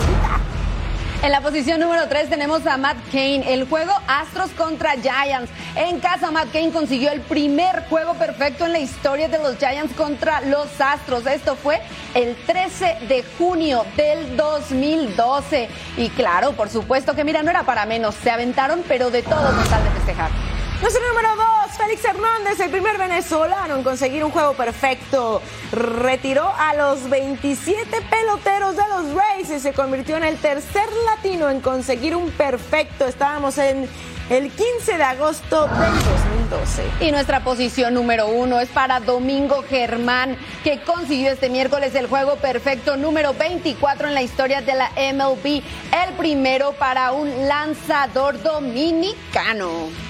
[1.21, 5.51] En la posición número 3 tenemos a Matt Cain, el juego Astros contra Giants.
[5.75, 9.93] En casa, Matt Cain consiguió el primer juego perfecto en la historia de los Giants
[9.97, 11.27] contra los Astros.
[11.27, 11.81] Esto fue
[12.15, 15.69] el 13 de junio del 2012.
[15.97, 18.15] Y claro, por supuesto que mira, no era para menos.
[18.15, 20.58] Se aventaron, pero de todo con tal de festejar.
[20.81, 25.43] Nuestro número 2 Félix Hernández, el primer venezolano en conseguir un juego perfecto.
[25.73, 31.51] Retiró a los 27 peloteros de los Rays y se convirtió en el tercer latino
[31.51, 33.07] en conseguir un perfecto.
[33.07, 33.89] Estábamos en
[34.31, 36.85] el 15 de agosto del 2012.
[37.01, 42.37] Y nuestra posición número uno es para Domingo Germán, que consiguió este miércoles el juego
[42.37, 45.61] perfecto número 24 en la historia de la MLB,
[46.07, 50.08] el primero para un lanzador dominicano.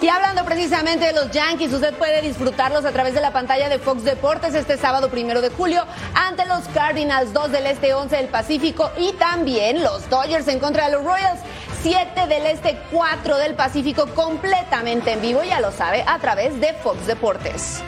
[0.00, 3.80] Y hablando precisamente de los Yankees, usted puede disfrutarlos a través de la pantalla de
[3.80, 5.84] Fox Deportes este sábado primero de julio
[6.14, 10.86] ante los Cardinals 2 del Este 11 del Pacífico y también los Dodgers en contra
[10.86, 11.40] de los Royals
[11.82, 16.74] 7 del Este 4 del Pacífico completamente en vivo, ya lo sabe, a través de
[16.74, 17.82] Fox Deportes.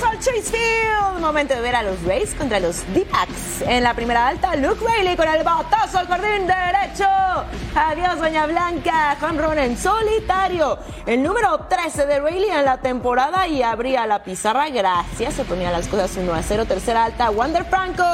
[0.00, 1.20] ¡Vámonos al Chase Field!
[1.20, 3.62] Momento de ver a los Rays contra los D-Backs.
[3.62, 7.06] En la primera alta, Luke Rayleigh con el batazo al jardín derecho.
[7.74, 9.16] Adiós, Doña Blanca.
[9.22, 10.78] Home en solitario.
[11.06, 14.68] El número 13 de Rayleigh en la temporada y abría la pizarra.
[14.70, 15.34] Gracias.
[15.34, 16.64] Se ponía las cosas 1 a 0.
[16.66, 18.04] Tercera alta, Wander Franco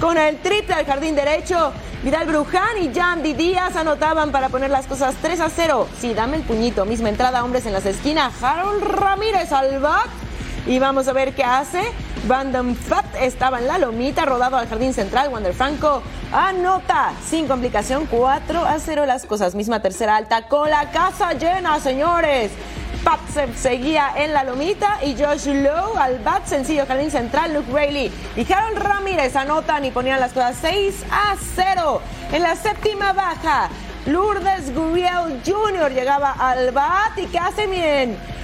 [0.00, 1.72] con el triple al jardín derecho.
[2.02, 5.88] Vidal Bruján y Yandy Díaz anotaban para poner las cosas 3 a 0.
[5.98, 6.84] Sí, dame el puñito.
[6.84, 8.42] Misma entrada, hombres en las esquinas.
[8.42, 10.23] Harold Ramírez al bat.
[10.66, 11.82] Y vamos a ver qué hace.
[12.26, 15.28] Van Fat estaba en la lomita, rodado al jardín central.
[15.30, 16.02] Wander Franco
[16.32, 19.54] anota sin complicación 4 a 0 las cosas.
[19.54, 22.50] Misma tercera alta con la casa llena, señores.
[23.04, 27.52] Pat se seguía en la lomita y Josh Lowe al bat sencillo jardín central.
[27.52, 32.00] Luke Rayleigh y Harold Ramírez anotan y ponían las cosas 6 a 0.
[32.32, 33.68] En la séptima baja,
[34.06, 35.92] Lourdes Gurriel Jr.
[35.92, 37.64] llegaba al bat y ¿qué hace?
[37.64, 38.43] ¡Ah,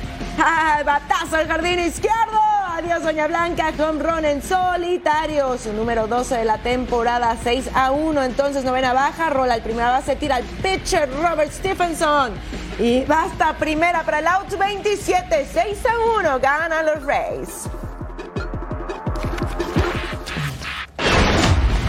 [0.84, 2.41] batazo al jardín izquierdo!
[2.76, 5.59] Adiós, Doña Blanca, home run en solitario.
[5.59, 8.22] Su número 12 de la temporada, 6 a 1.
[8.22, 12.32] Entonces, novena baja, rola el primera base, tira al pitcher Robert Stephenson.
[12.78, 16.41] Y basta primera para el out 27, 6 a 1.
[16.41, 17.68] Ganan los Rays.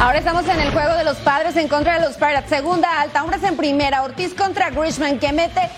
[0.01, 2.49] Ahora estamos en el juego de los padres en contra de los Pirates.
[2.49, 4.01] Segunda alta, hombres en primera.
[4.01, 5.69] Ortiz contra Grishman que mete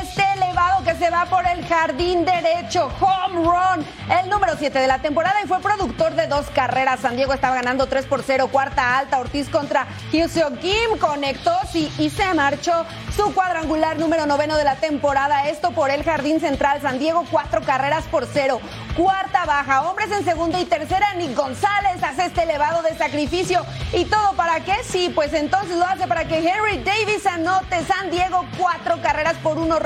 [0.00, 2.90] este elevado que se va por el jardín derecho.
[3.00, 3.86] Home run.
[4.10, 7.00] El número 7 de la temporada y fue productor de dos carreras.
[7.00, 8.48] San Diego estaba ganando 3 por 0.
[8.48, 9.18] Cuarta alta.
[9.18, 10.98] Ortiz contra Hyuseo Kim.
[11.00, 12.84] Conectó sí, y se marchó
[13.16, 15.48] su cuadrangular número noveno de la temporada.
[15.48, 16.80] Esto por el jardín central.
[16.82, 18.60] San Diego, cuatro carreras por cero.
[18.96, 19.82] Cuarta baja.
[19.88, 21.14] Hombres en segunda y tercera.
[21.14, 23.64] Nick González hace este elevado de sacrificio.
[23.92, 24.76] ¿Y todo para qué?
[24.84, 27.84] Sí, pues entonces lo hace para que Henry Davis anote.
[27.84, 29.78] San Diego, cuatro carreras por uno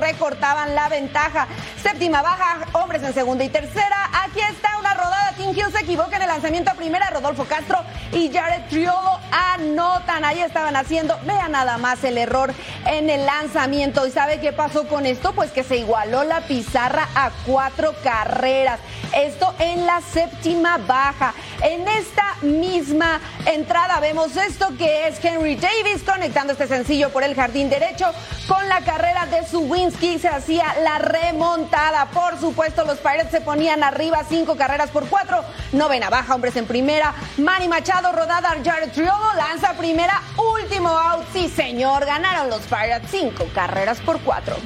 [0.46, 1.46] recortaban la ventaja.
[1.82, 4.10] Séptima baja, hombres en segunda y tercera.
[4.24, 5.34] Aquí está una rodada.
[5.36, 7.10] King Hill se equivoca en el lanzamiento a primera.
[7.10, 7.78] Rodolfo Castro
[8.12, 10.24] y Jared Triolo anotan.
[10.24, 12.52] Ahí estaban haciendo, vean nada más el error
[12.86, 14.06] en el lanzamiento.
[14.06, 15.32] ¿Y sabe qué pasó con esto?
[15.32, 18.80] Pues que se igualó la pizarra a cuatro carreras.
[19.14, 21.34] Esto en la séptima baja.
[21.62, 27.34] En esta misma entrada vemos esto que es Henry Davis conectando este sencillo por el
[27.34, 28.12] jardín derecho
[28.46, 32.06] con la carrera de Suwinski se hacía la remontada.
[32.06, 35.44] Por supuesto, los Pirates se ponían arriba cinco carreras por cuatro.
[35.70, 37.14] Novena baja, hombres en primera.
[37.36, 40.20] Manny Machado, rodada Jared Triolo, lanza primera,
[40.60, 41.24] último out.
[41.32, 44.56] Sí, señor, ganaron los Pirates cinco carreras por cuatro.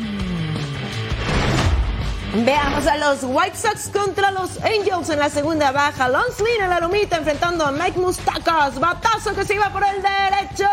[2.32, 6.08] Veamos a los White Sox contra los Angels en la segunda baja.
[6.08, 8.80] Lance Lynn en la lomita enfrentando a Mike Mustakas.
[8.80, 10.70] Batazo que se iba por el derecho.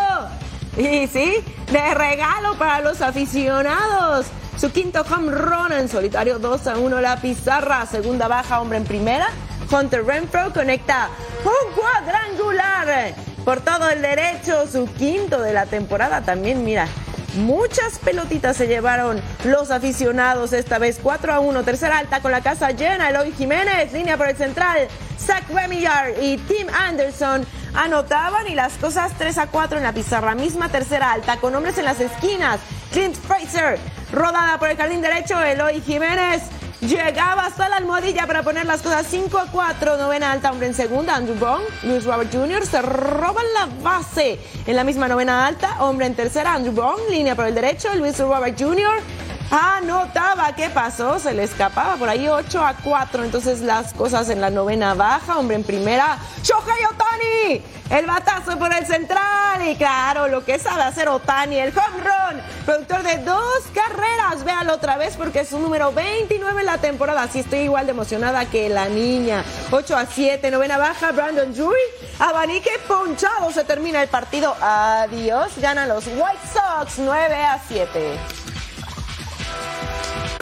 [0.78, 4.28] Y sí, de regalo para los aficionados.
[4.57, 7.86] Su quinto home run en solitario 2 a 1 la pizarra.
[7.88, 9.28] Segunda baja, hombre en primera.
[9.71, 11.09] Hunter Renfro conecta
[11.43, 14.67] un cuadrangular por todo el derecho.
[14.71, 16.88] Su quinto de la temporada también, mira.
[17.36, 21.63] Muchas pelotitas se llevaron los aficionados esta vez 4 a 1.
[21.63, 23.09] Tercera alta con la casa llena.
[23.09, 24.88] Eloy Jiménez, línea por el central.
[25.19, 27.45] Zach Remillard y Tim Anderson
[27.78, 30.36] anotaban y las cosas 3 a 4 en la pizarra.
[30.36, 32.59] Misma tercera alta con hombres en las esquinas.
[32.91, 33.80] Clint Fraser,
[34.11, 35.39] rodada por el jardín derecho.
[35.41, 36.41] Eloy Jiménez
[36.82, 39.97] llegaba hasta la almohadilla para poner las cosas 5 a 4.
[39.97, 41.15] Novena alta, hombre en segunda.
[41.15, 42.65] Andrew Bond, Luis Robert Jr.
[42.65, 44.39] se roban la base.
[44.65, 46.53] En la misma novena alta, hombre en tercera.
[46.53, 47.93] Andrew Bond, línea por el derecho.
[47.95, 49.01] Luis Robert Jr.
[49.49, 50.53] anotaba.
[50.53, 51.19] ¿Qué pasó?
[51.19, 53.23] Se le escapaba por ahí 8 a 4.
[53.23, 55.37] Entonces las cosas en la novena baja.
[55.37, 57.63] Hombre en primera, Shohei Otani.
[57.89, 59.67] El batazo por el central.
[59.67, 62.41] Y claro, lo que sabe hacer Otani, el home run.
[62.65, 64.43] Productor de dos carreras.
[64.43, 67.23] Véalo otra vez porque es su número 29 en la temporada.
[67.23, 69.43] Así estoy igual de emocionada que la niña.
[69.71, 71.11] 8 a 7, novena baja.
[71.11, 71.79] Brandon Drury.
[72.19, 73.51] Abanique ponchado.
[73.51, 74.55] Se termina el partido.
[74.61, 75.51] Adiós.
[75.57, 78.46] Ganan los White Sox 9 a 7.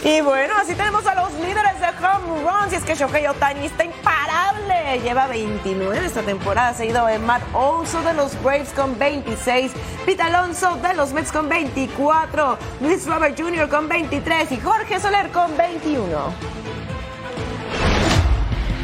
[0.05, 2.71] Y bueno, así tenemos a los líderes de home runs.
[2.71, 5.01] Y es que Shohei Otani está imparable.
[5.01, 9.71] Lleva 29 esta temporada, seguido de Matt Olson de los Braves con 26,
[10.05, 13.67] Pete Alonso de los Mets con 24, Luis Robert Jr.
[13.67, 16.55] con 23 y Jorge Soler con 21.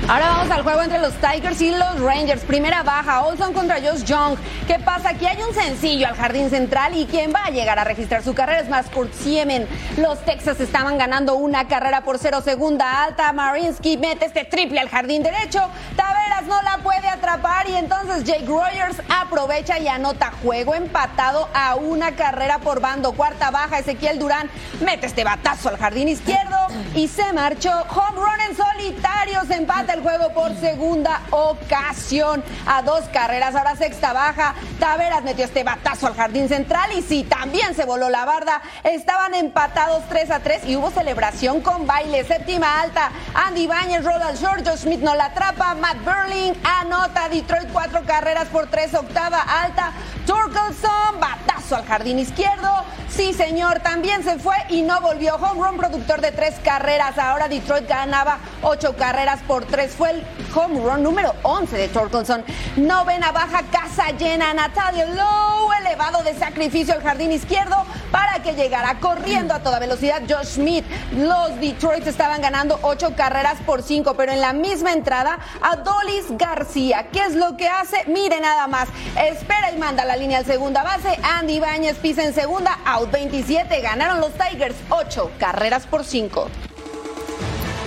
[0.08, 2.44] Ahora vamos al juego entre los Tigers y los Rangers.
[2.44, 4.36] Primera baja, Olson contra Josh Young.
[4.68, 5.10] ¿Qué pasa?
[5.10, 8.34] Aquí hay un sencillo al jardín central y quien va a llegar a registrar su
[8.34, 9.68] carrera es más Kurt Siemen.
[9.98, 13.32] Los Texas estaban ganando una carrera por cero segunda alta.
[13.32, 15.62] Marinsky mete este triple al jardín derecho.
[15.96, 21.76] Taveras no la puede atrapar y entonces Jake Rogers aprovecha y anota juego empatado a
[21.76, 23.14] una carrera por bando.
[23.14, 24.50] Cuarta baja, Ezequiel Durán
[24.82, 26.58] mete este batazo al jardín izquierdo
[26.96, 27.72] y se marchó.
[27.90, 33.56] Home run en solitario, se empata el juego por segunda ocasión a dos carreras.
[33.56, 34.54] Ahora sexta baja.
[34.80, 38.62] Taveras metió este batazo al jardín central y sí, también se voló la barda.
[38.84, 42.24] Estaban empatados 3 a 3 y hubo celebración con baile.
[42.24, 43.12] Séptima alta.
[43.34, 45.76] Andy Bañez rola al George Smith no la atrapa.
[45.76, 48.94] Matt Burling anota Detroit cuatro carreras por tres.
[48.94, 49.92] Octava alta.
[50.32, 52.70] Torkelson, batazo al jardín izquierdo.
[53.10, 55.36] Sí, señor, también se fue y no volvió.
[55.36, 57.18] Home run productor de tres carreras.
[57.18, 59.94] Ahora Detroit ganaba ocho carreras por tres.
[59.94, 60.24] Fue el
[60.56, 62.46] home run número 11 de Torkelson.
[62.78, 64.54] Novena baja, casa llena.
[64.54, 67.76] Natalia Lowe, elevado de sacrificio al jardín izquierdo
[68.12, 70.86] para que llegara corriendo a toda velocidad Josh Smith.
[71.18, 77.08] Los Detroit estaban ganando ocho carreras por cinco, pero en la misma entrada, Adolis García.
[77.12, 78.06] ¿Qué es lo que hace?
[78.08, 78.88] Mire nada más.
[79.18, 81.18] Espera y manda la línea segunda base.
[81.24, 82.78] Andy Bañez pisa en segunda.
[82.86, 83.82] Out 27.
[83.82, 86.48] Ganaron los Tigers ocho carreras por cinco.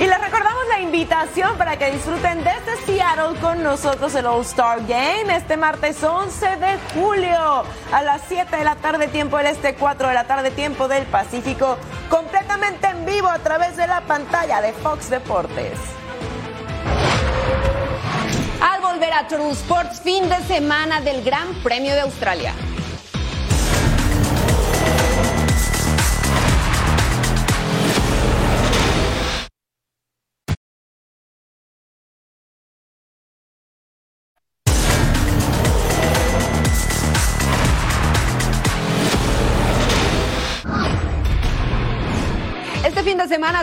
[0.01, 5.37] Y les recordamos la invitación para que disfruten desde Seattle con nosotros el All-Star Game
[5.37, 7.63] este martes 11 de julio
[7.93, 11.05] a las 7 de la tarde tiempo del Este, 4 de la tarde tiempo del
[11.05, 11.79] Pacífico,
[12.11, 15.79] completamente en vivo a través de la pantalla de Fox Deportes.
[19.23, 22.53] True Sports, fin de semana del Gran Premio de Australia.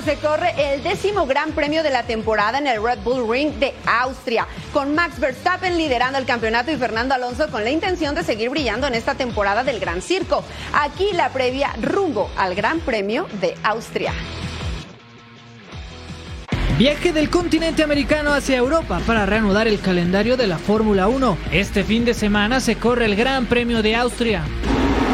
[0.02, 3.74] Se corre el décimo gran premio de la temporada en el Red Bull Ring de
[3.86, 8.50] Austria, con Max Verstappen liderando el campeonato y Fernando Alonso con la intención de seguir
[8.50, 10.44] brillando en esta temporada del Gran Circo.
[10.74, 14.14] Aquí la previa rumbo al Gran Premio de Austria.
[16.78, 21.38] Viaje del continente americano hacia Europa para reanudar el calendario de la Fórmula 1.
[21.52, 24.44] Este fin de semana se corre el Gran Premio de Austria.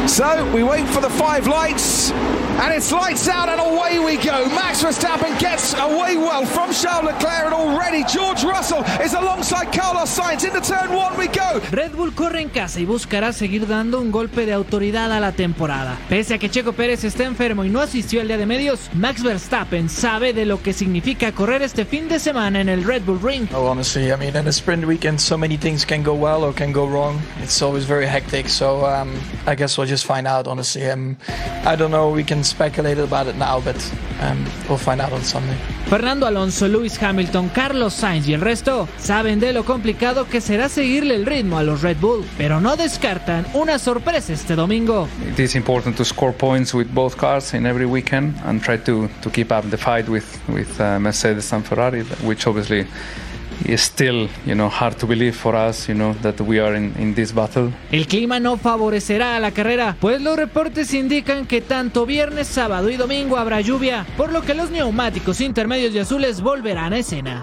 [0.08, 4.48] So we wait for the five lights, and it's lights out, and away we go.
[4.48, 10.08] Max Verstappen gets away well from Charles Leclerc, and already George Russell is alongside Carlos
[10.08, 10.44] Sainz.
[10.44, 11.60] Into turn one we go.
[11.70, 15.32] Red Bull corre en casa y buscará seguir dando un golpe de autoridad a la
[15.32, 15.96] temporada.
[16.08, 19.22] Pese a que Checo Pérez está enfermo y no asistió al día de medios, Max
[19.22, 23.20] Verstappen sabe de lo que significa correr este fin de semana en el Red Bull
[23.22, 23.46] Ring.
[23.54, 26.54] Oh, honestly, I mean, in a sprint weekend, so many things can go well or
[26.54, 27.20] can go wrong.
[27.42, 28.48] It's always very hectic.
[28.48, 29.14] So um,
[29.46, 30.46] I guess we'll just find out.
[30.46, 31.16] Honestly, um,
[31.64, 32.10] I don't know.
[32.10, 33.76] We can speculate about it now, but
[34.20, 35.56] um, we'll find out on Sunday.
[35.88, 40.68] Fernando Alonso, Lewis Hamilton, Carlos Sainz y el resto saben de lo complicado que será
[40.68, 45.08] seguirle el ritmo a los Red Bull, pero no descartan una sorpresa este domingo.
[45.30, 49.08] It is important to score points with both cars in every weekend and try to,
[49.22, 52.86] to keep up the fight with, with uh, Mercedes and Ferrari, which obviously
[53.76, 57.14] still, you know, hard to believe for us, you know, that we are in, in
[57.14, 57.72] this battle.
[57.90, 62.90] El clima no favorecerá a la carrera, pues los reportes indican que tanto viernes, sábado
[62.90, 67.42] y domingo habrá lluvia, por lo que los neumáticos intermedios y azules volverán a escena.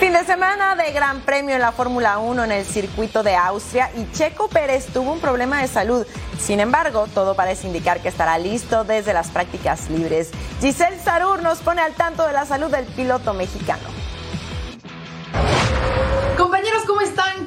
[0.00, 3.90] Fin de semana de Gran Premio en la Fórmula 1 en el circuito de Austria
[3.94, 6.06] y Checo Pérez tuvo un problema de salud.
[6.38, 10.30] Sin embargo, todo parece indicar que estará listo desde las prácticas libres.
[10.62, 13.99] Giselle Sarur nos pone al tanto de la salud del piloto mexicano.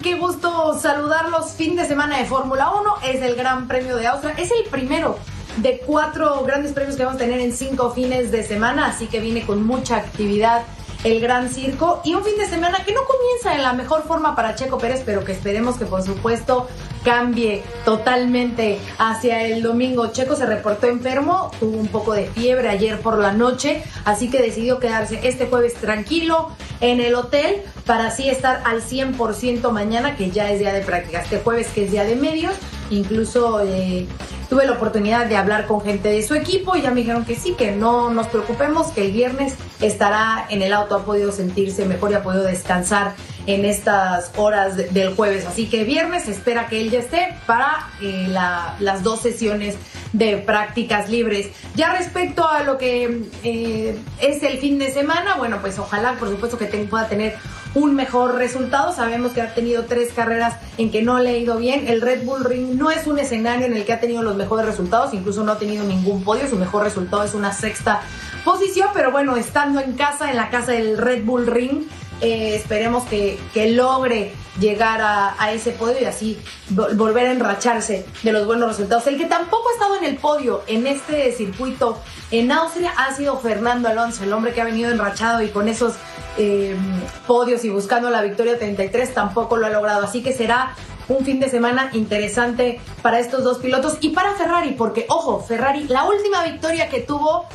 [0.03, 1.53] Qué gusto saludarlos.
[1.53, 4.35] Fin de semana de Fórmula 1 es el Gran Premio de Austria.
[4.37, 5.17] Es el primero
[5.57, 9.21] de cuatro grandes premios que vamos a tener en cinco fines de semana, así que
[9.21, 10.63] viene con mucha actividad
[11.03, 14.35] el Gran Circo y un fin de semana que no comienza en la mejor forma
[14.35, 16.67] para Checo Pérez, pero que esperemos que por supuesto
[17.03, 20.07] cambie totalmente hacia el domingo.
[20.11, 24.41] Checo se reportó enfermo, tuvo un poco de fiebre ayer por la noche, así que
[24.41, 30.31] decidió quedarse este jueves tranquilo en el hotel para así estar al 100% mañana, que
[30.31, 31.21] ya es día de práctica.
[31.21, 32.53] Este jueves que es día de medios,
[32.89, 34.07] incluso eh,
[34.49, 37.35] tuve la oportunidad de hablar con gente de su equipo y ya me dijeron que
[37.35, 41.85] sí, que no nos preocupemos, que el viernes estará en el auto, ha podido sentirse
[41.85, 43.15] mejor y ha podido descansar
[43.45, 45.45] en estas horas del jueves.
[45.45, 49.75] Así que viernes espera que él ya esté para eh, las dos sesiones
[50.13, 51.49] de prácticas libres.
[51.75, 56.29] Ya respecto a lo que eh, es el fin de semana, bueno, pues ojalá, por
[56.29, 57.35] supuesto, que pueda tener
[57.75, 58.93] un mejor resultado.
[58.93, 61.87] Sabemos que ha tenido tres carreras en que no le ha ido bien.
[61.87, 64.65] El Red Bull Ring no es un escenario en el que ha tenido los mejores
[64.65, 66.47] resultados, incluso no ha tenido ningún podio.
[66.47, 68.01] Su mejor resultado es una sexta
[68.43, 71.83] posición, pero bueno, estando en casa, en la casa del Red Bull Ring,
[72.23, 73.37] eh, esperemos que,
[73.73, 79.05] logre llegar a, ese podio y así volver a enracharse de los buenos resultados.
[79.07, 81.99] El que tampoco ha estado en el podio en este circuito
[82.31, 85.95] en Austria ha sido Fernando Alonso, el hombre que ha venido enrachado y con esos
[86.37, 86.77] eh,
[87.27, 90.05] podios y buscando la victoria 33 tampoco lo ha logrado.
[90.05, 90.75] Así que será
[91.09, 95.89] un fin de semana interesante para estos dos pilotos y para Ferrari, porque ojo, Ferrari,
[95.89, 97.45] la última victoria que tuvo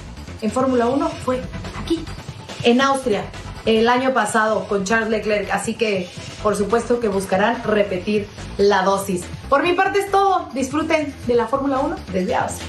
[0.42, 1.40] en Fórmula 1 fue
[1.80, 2.04] aquí,
[2.64, 3.24] en Austria,
[3.76, 5.50] el año pasado con Charles Leclerc.
[5.50, 6.08] Así que,
[6.42, 9.24] por supuesto, que buscarán repetir la dosis.
[9.50, 10.48] Por mi parte es todo.
[10.54, 12.68] Disfruten de la Fórmula 1 desde Austria.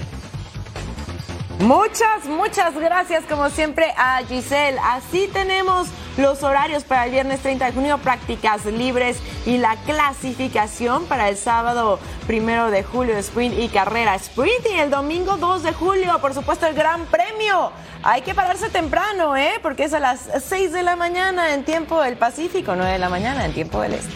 [1.59, 4.77] Muchas, muchas gracias como siempre a Giselle.
[4.81, 5.87] Así tenemos
[6.17, 11.37] los horarios para el viernes 30 de junio, prácticas libres y la clasificación para el
[11.37, 16.33] sábado primero de julio, sprint y carrera sprint y el domingo 2 de julio, por
[16.33, 17.71] supuesto, el gran premio.
[18.01, 19.59] Hay que pararse temprano, ¿eh?
[19.61, 23.09] Porque es a las 6 de la mañana en tiempo del Pacífico, 9 de la
[23.09, 24.13] mañana en tiempo del Este.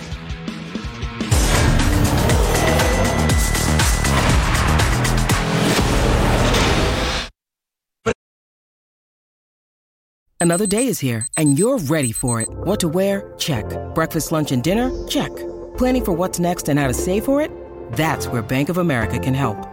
[10.39, 12.49] Another day is here, and you're ready for it.
[12.65, 13.33] What to wear?
[13.37, 13.65] Check.
[13.95, 14.91] Breakfast, lunch, and dinner?
[15.07, 15.33] Check.
[15.77, 17.49] Planning for what's next and how to save for it?
[17.93, 19.72] That's where Bank of America can help.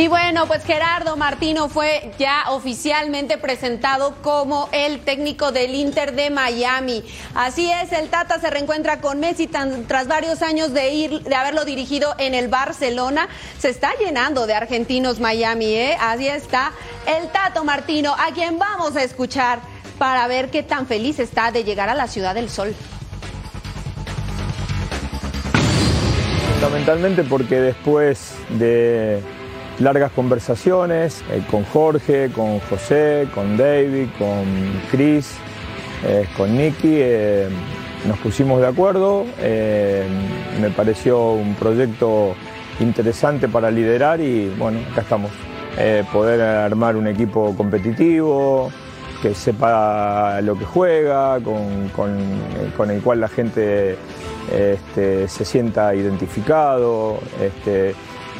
[0.00, 6.30] Y bueno, pues Gerardo Martino fue ya oficialmente presentado como el técnico del Inter de
[6.30, 7.04] Miami.
[7.34, 11.66] Así es, el Tata se reencuentra con Messi tras varios años de ir, de haberlo
[11.66, 13.28] dirigido en el Barcelona.
[13.58, 15.98] Se está llenando de argentinos Miami, ¿eh?
[16.00, 16.72] Así está
[17.06, 19.58] el Tato Martino, a quien vamos a escuchar
[19.98, 22.74] para ver qué tan feliz está de llegar a la Ciudad del Sol.
[26.54, 29.22] Fundamentalmente porque después de
[29.80, 34.44] largas conversaciones eh, con Jorge, con José, con David, con
[34.90, 35.32] Chris,
[36.06, 36.96] eh, con Nicky.
[37.00, 37.48] Eh,
[38.06, 39.26] nos pusimos de acuerdo,
[40.58, 42.34] me pareció un proyecto
[42.80, 45.30] interesante para liderar y bueno, acá estamos.
[46.10, 48.70] poder armar un equipo competitivo,
[49.20, 53.98] que sepa lo que juega, con, el cual la gente
[54.50, 57.18] este, se sienta identificado.
[57.38, 57.94] Este,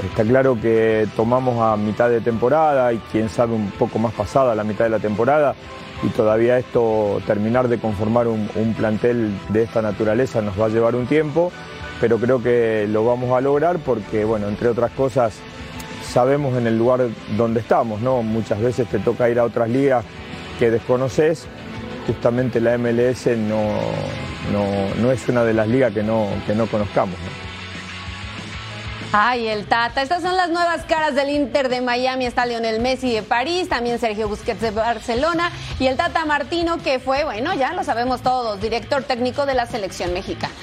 [0.05, 4.55] Está claro que tomamos a mitad de temporada y quién sabe un poco más pasada
[4.55, 5.55] la mitad de la temporada
[6.03, 10.95] y todavía esto, terminar de conformar un, plantel de esta naturaleza nos va a llevar
[10.95, 11.53] un tiempo,
[12.01, 15.35] pero creo que lo vamos a lograr porque, bueno, entre otras cosas,
[16.03, 18.23] sabemos en el lugar donde estamos, ¿no?
[18.23, 20.05] Muchas veces te toca ir a otras ligas
[20.59, 21.47] que desconoces,
[22.07, 23.79] justamente la MLS no,
[25.01, 27.17] no, es una de las ligas que no, que no conozcamos.
[29.13, 30.03] Ay, el Tata.
[30.03, 32.27] Estas son las nuevas caras del Inter de Miami.
[32.27, 35.51] Está Lionel Messi de París, también Sergio Busquets de Barcelona
[35.81, 39.67] y el Tata Martino, que fue, bueno, ya lo sabemos todos, director técnico de la
[39.67, 40.55] selección mexicana.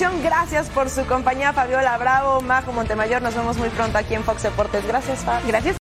[0.00, 3.20] Gracias por su compañía, Fabiola Bravo, Majo Montemayor.
[3.20, 4.86] Nos vemos muy pronto aquí en Fox Deportes.
[4.86, 5.44] Gracias, Fab.
[5.44, 5.76] Gracias.